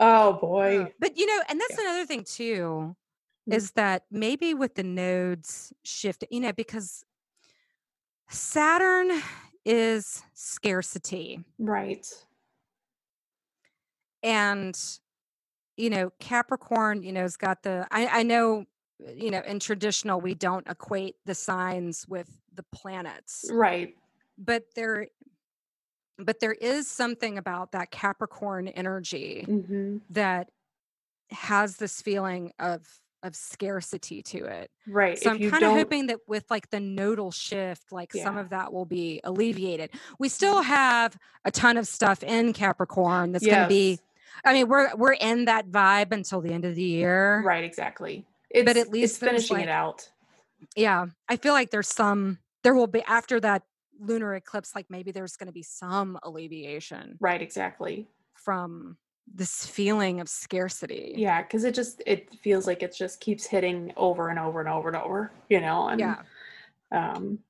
[0.00, 0.92] Oh boy.
[1.00, 2.94] but you know, and that's another thing too,
[3.48, 3.54] Mm.
[3.54, 7.02] is that maybe with the nodes shift, you know, because
[8.28, 9.10] Saturn
[9.64, 11.44] is scarcity.
[11.58, 12.06] Right.
[14.22, 14.78] and
[15.78, 18.64] you know capricorn you know has got the I, I know
[19.06, 23.94] uh, you know in traditional we don't equate the signs with the planets Right.
[24.36, 25.06] but there
[26.18, 30.50] but there is something about that capricorn energy hmm that
[31.30, 32.86] has this feeling of
[33.22, 35.18] of scarcity to it Right.
[35.18, 38.48] so if i'm kind of hoping that with like the nodal shift like some of
[38.50, 43.60] that will be alleviated we still have a ton of stuff in capricorn that's going
[43.60, 43.98] to be Yes.
[44.44, 47.42] I mean, we're we're in that vibe until the end of the year.
[47.44, 47.64] Right.
[47.64, 48.24] Exactly.
[48.50, 50.08] It's, but at least it's finishing like- it out.
[50.76, 51.06] Yeah.
[51.28, 53.62] I feel like there's some there will be after that
[54.00, 57.42] lunar eclipse, like maybe there's gonna be some alleviation Right.
[57.42, 58.06] Exactly.
[58.34, 58.96] from
[59.32, 61.12] this feeling of scarcity.
[61.16, 64.68] Yeah, because it just it feels like it just keeps hitting over and over and
[64.68, 65.88] over and over, you know.
[65.88, 66.22] And, Yeah.
[66.90, 67.40] Um,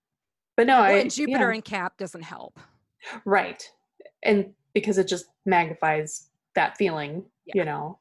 [0.57, 2.59] but no, Well, I and Jupiter yeah, and Cap doesn't help.
[3.25, 3.63] right,
[4.25, 6.28] and because it just magnifies
[6.59, 7.53] that feeling, Yeah.
[7.55, 7.99] you know.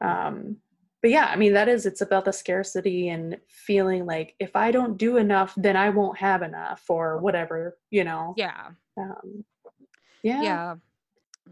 [0.00, 0.56] Um,
[1.02, 4.70] but yeah, I mean that is it's about the scarcity and feeling like if I
[4.70, 8.32] don't do enough, then I won't have enough or whatever, you know.
[8.38, 8.68] Yeah.
[8.96, 9.44] Um,
[10.22, 10.42] yeah.
[10.42, 10.74] Yeah.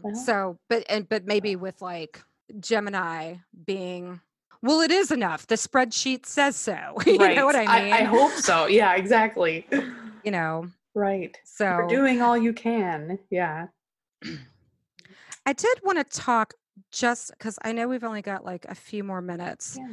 [0.01, 2.23] well, So but and but maybe with like
[2.59, 4.21] Gemini being
[4.63, 5.45] well, it is enough.
[5.45, 6.95] The spreadsheet says so.
[7.05, 7.35] you right.
[7.35, 7.93] know what I mean?
[7.93, 8.67] I, hope so.
[8.67, 9.67] Yeah, exactly.
[10.23, 10.67] you know.
[10.95, 11.37] right.
[11.43, 13.19] So You're doing all you can.
[13.29, 13.67] Yeah.
[15.45, 16.53] I did want to talk
[16.91, 19.89] just because I know we've only got like a few more minutes, Yeah.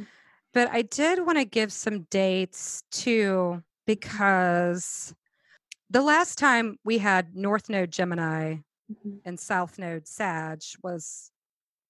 [0.53, 5.13] but I did want to give some dates too because
[5.89, 8.57] the last time we had North Node Gemini
[8.91, 9.21] Mhm.
[9.25, 11.31] and South Node Sag was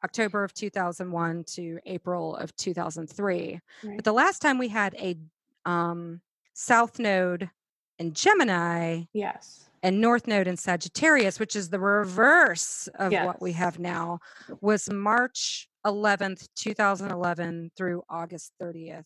[0.04, 3.62] October of 2001 to April of 2003.
[3.84, 3.96] Right.
[3.96, 5.18] But the last time we had a
[5.64, 6.22] um,
[6.54, 7.52] South Node
[8.00, 9.70] in Gemini Yes.
[9.84, 14.20] And North Node in Sagittarius, which is the reverse of what we have now,
[14.62, 19.06] was March 11th, 2011 through August 30th,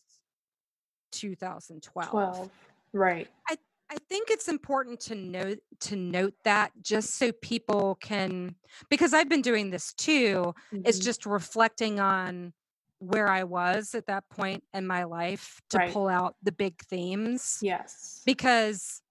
[1.12, 2.10] 2012.
[2.10, 2.50] 12.
[2.92, 3.28] Right.
[3.48, 3.56] I
[3.88, 8.56] I think it's important to note to note that just so people can
[8.90, 10.54] because I've been doing this too,
[10.84, 11.02] it's Mhm.
[11.04, 12.52] just reflecting on
[12.98, 15.92] where I was at that point in my life to Right.
[15.92, 18.22] pull out the big themes yes.
[18.26, 19.02] because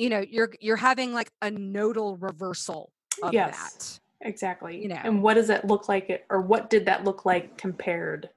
[0.00, 2.90] you know you're you're having like a nodal reversal
[3.22, 3.58] of Yes.
[3.58, 4.80] that Exactly.
[4.82, 5.00] you know.
[5.02, 8.30] And what does that look like it or what did that look like compared?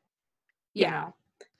[0.75, 1.13] you yeah know?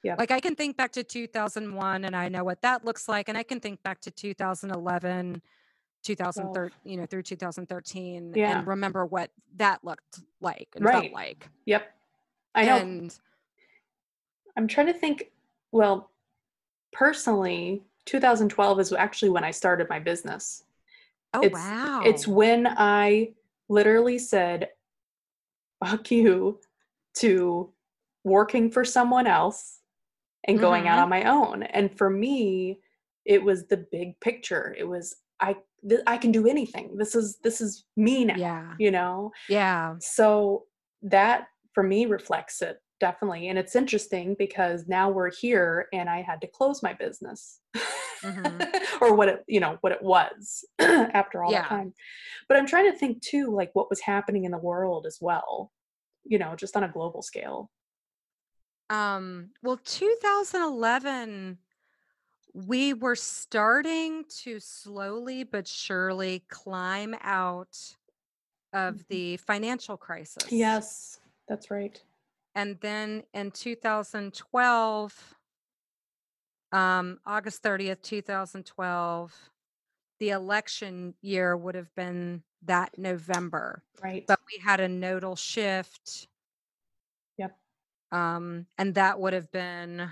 [0.04, 0.18] Yep.
[0.20, 3.38] like i can think back to 2001 and i know what that looks like and
[3.38, 5.40] i can think back to 2011
[6.04, 8.58] 2013 you know through 2013 Yeah.
[8.58, 11.04] and remember what that looked like and Right.
[11.04, 11.84] felt like Yep.
[12.56, 12.78] I know.
[12.78, 13.20] and
[14.58, 15.32] I'm trying to think.
[15.72, 16.10] Well,
[16.92, 20.64] personally, 2012 is actually when I started my business.
[21.34, 23.34] oh It's- wow It's when I
[23.70, 24.70] literally said,
[25.84, 26.60] fuck you
[27.16, 27.72] to
[28.24, 29.80] working for someone else
[30.46, 31.04] and going out Mhm.
[31.04, 31.64] on my own.
[31.64, 32.80] And for me,
[33.26, 34.76] it was the big picture.
[34.78, 36.96] It was I th- I can do anything.
[36.98, 39.32] This is this is me now, yeah you know?
[39.50, 40.66] yeah So
[41.02, 43.50] that for me reflects it definitely.
[43.50, 47.60] And it's interesting because now we're here and I had to close my business.
[48.24, 48.62] Mm-hmm.
[49.02, 51.64] or what it, you know, what it was after all yeah.
[51.64, 51.94] that time.
[52.48, 55.70] But I'm trying to think too, like what was happening in the world as well,
[56.24, 57.70] you know, just on a global scale.
[58.90, 61.58] Um, well, 2011,
[62.54, 67.78] we were starting to slowly but surely climb out
[68.72, 69.04] of mm-hmm.
[69.10, 70.50] the financial crisis.
[70.50, 72.02] Yes, that's right.
[72.56, 75.36] And then in 2012,
[76.72, 79.50] um, August 30th, 2012,
[80.20, 83.84] the election year would have been that November.
[84.02, 84.26] Right.
[84.28, 86.28] But we had a nodal shift.
[87.38, 87.58] Yep.
[88.12, 90.10] Um, and that would have been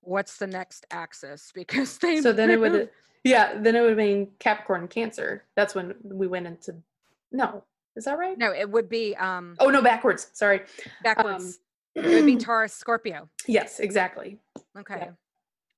[0.00, 1.52] what's the next axis?
[1.54, 2.90] Because they So then it would
[3.24, 5.44] yeah, then it would have been Capricorn Cancer.
[5.56, 6.76] That's when we went into
[7.32, 7.64] no,
[7.96, 8.36] is that right?
[8.36, 10.30] No, it would be um Oh no, backwards.
[10.32, 10.62] Sorry.
[11.02, 11.44] Backwards.
[11.96, 13.28] Um, it would be Taurus Scorpio.
[13.46, 14.38] Yes, exactly.
[14.78, 14.96] Okay.
[14.98, 15.10] Yeah.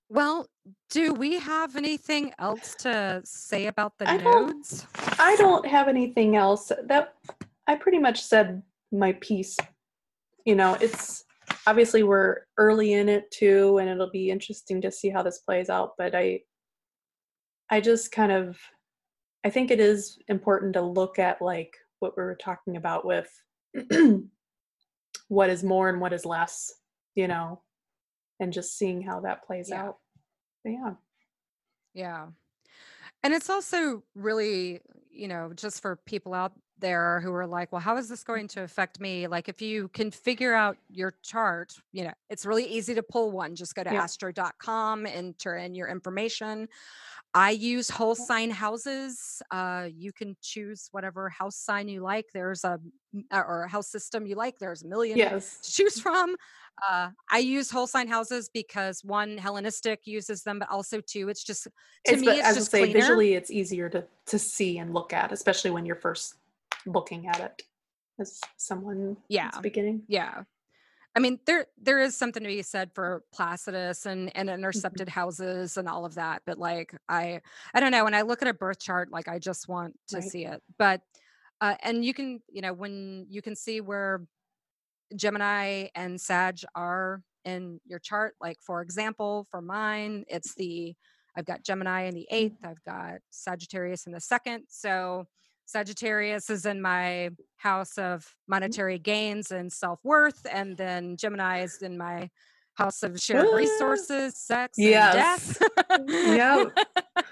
[0.08, 0.46] Well,
[0.88, 4.86] do we have anything else to say about the I nodes?
[4.94, 6.70] Don't, I don't have anything else.
[6.84, 7.14] That
[7.66, 8.62] I pretty much said
[8.92, 9.56] my piece.
[10.44, 11.24] You know, it's
[11.66, 15.68] obviously we're early in it too and it'll be interesting to see how this plays
[15.68, 16.40] out, but I
[17.68, 18.58] I just kind of
[19.44, 23.28] I think it is important to look at like what we were talking about with
[25.28, 26.72] what is more and what is less,
[27.14, 27.62] you know,
[28.40, 29.84] and just seeing how that plays yeah.
[29.84, 29.96] out.
[30.64, 30.92] But yeah.
[31.94, 32.26] Yeah.
[33.22, 34.80] And it's also really,
[35.10, 38.48] you know, just for people out there who are like, well, how is this going
[38.48, 39.26] to affect me?
[39.26, 43.30] Like, if you can figure out your chart, you know, it's really easy to pull
[43.30, 43.54] one.
[43.54, 44.02] Just go to yeah.
[44.02, 46.68] astro.com, enter in your information.
[47.34, 49.42] I use whole sign houses.
[49.50, 52.26] Uh, you can choose whatever house sign you like.
[52.32, 52.80] There's a
[53.30, 54.58] or a house system you like.
[54.58, 55.58] There's a million yes.
[55.58, 56.36] to choose from.
[56.88, 61.44] Uh, I use whole sign houses because one, Hellenistic uses them, but also two, it's
[61.44, 61.70] just to
[62.04, 65.70] it's, me, it's just say, visually, it's easier to to see and look at, especially
[65.70, 66.36] when you're first
[66.86, 67.62] looking at it
[68.18, 69.16] as someone.
[69.28, 70.02] Yeah, beginning.
[70.08, 70.42] Yeah,
[71.16, 74.58] I mean, there there is something to be said for Placidus and and mm-hmm.
[74.58, 77.40] intercepted houses and all of that, but like I
[77.72, 78.04] I don't know.
[78.04, 80.24] When I look at a birth chart, like I just want to right.
[80.24, 80.62] see it.
[80.78, 81.00] But
[81.62, 84.26] uh, and you can you know when you can see where
[85.16, 88.34] Gemini and Sag are in your chart.
[88.38, 90.94] Like for example, for mine, it's the
[91.34, 92.58] I've got Gemini in the eighth.
[92.62, 94.64] I've got Sagittarius in the second.
[94.68, 95.26] So
[95.66, 98.52] Sagittarius is in my house of mm-hmm.
[98.52, 102.30] monetary gains and self worth, and then Gemini is in my
[102.74, 105.58] house of shared resources, sex, yes.
[105.90, 106.34] and death.
[106.36, 106.64] yeah,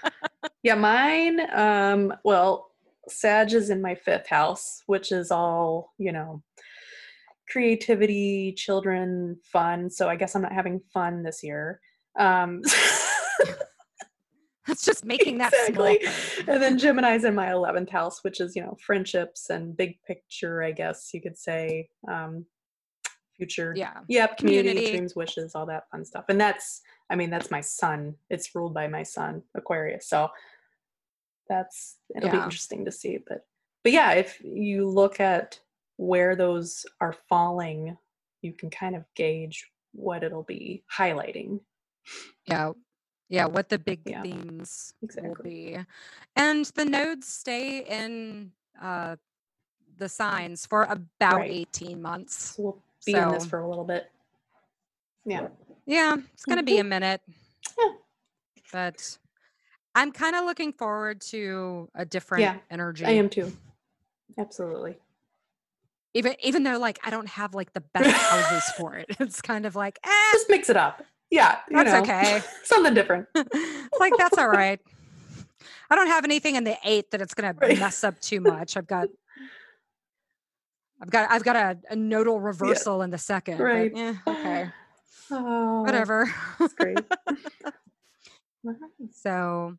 [0.63, 0.75] yeah.
[0.75, 2.71] Mine, um, well,
[3.07, 6.43] Sag is in my fifth house, which is all you know,
[7.49, 9.89] creativity, children, fun.
[9.89, 11.79] So I guess I'm not having fun this year.
[12.17, 12.61] Um,
[14.67, 15.99] That's just making that exactly.
[16.01, 16.55] Small.
[16.55, 20.63] And then Gemini's in my 11th house, which is, you know, friendships and big picture,
[20.63, 21.89] I guess you could say.
[22.11, 22.45] Um,
[23.37, 23.73] future.
[23.75, 23.99] Yeah.
[24.07, 24.37] Yep.
[24.37, 26.25] Community, community, dreams, wishes, all that fun stuff.
[26.29, 28.15] And that's, I mean, that's my sun.
[28.29, 30.07] It's ruled by my sun, Aquarius.
[30.07, 30.29] So
[31.47, 32.37] that's, it'll yeah.
[32.37, 33.19] be interesting to see.
[33.27, 33.45] But,
[33.83, 35.59] but yeah, if you look at
[35.97, 37.97] where those are falling,
[38.41, 41.59] you can kind of gauge what it'll be highlighting.
[42.47, 42.71] Yeah.
[43.29, 45.49] Yeah, what the big Yeah, themes will exactly.
[45.75, 45.77] be.
[46.35, 48.51] And the nodes stay in
[48.81, 49.15] uh
[49.97, 51.51] the signs for about Right.
[51.51, 52.55] 18 months.
[52.55, 54.11] So we'll be in this for a little bit.
[55.25, 55.47] Yeah.
[55.85, 57.21] yeah, it's going to be a minute,
[57.79, 57.93] Yeah.
[58.71, 59.17] but
[59.95, 62.57] I'm kind of looking forward to a different Yeah,
[63.07, 63.51] I am too.
[64.37, 64.97] Absolutely.
[66.13, 69.07] Even even though like I don't have like the best houses for it.
[69.19, 71.03] It's kind of like, eh, Just mix it up.
[71.35, 72.41] Yeah, that's know, okay.
[72.63, 73.27] Something different.
[73.99, 74.79] like that's all right.
[75.89, 77.75] I don't have anything in the eight that it's going right.
[77.75, 78.77] to mess up too much.
[78.77, 79.09] I've got,
[81.01, 83.03] I've got, I've got a, a nodal reversal yeah.
[83.03, 83.59] in the second.
[83.59, 83.91] Right.
[83.93, 84.69] But, yeah, okay.
[85.29, 86.33] Oh, Whatever.
[86.57, 86.99] That's great.
[89.11, 89.75] so,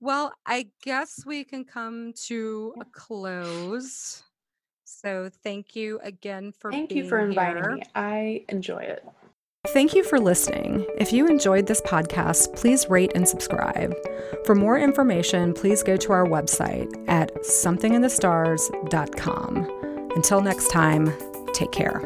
[0.00, 4.24] well, I guess we can come to a close.
[4.82, 7.76] So, thank you again for thank you for inviting here.
[7.76, 7.82] me.
[7.94, 9.04] I enjoy it.
[9.72, 10.84] Thank you for listening.
[10.96, 13.94] If you enjoyed this podcast, please rate and subscribe.
[14.44, 20.10] For more information, please go to our website at somethinginthestars.com.
[20.16, 21.12] Until next time,
[21.52, 22.00] take care.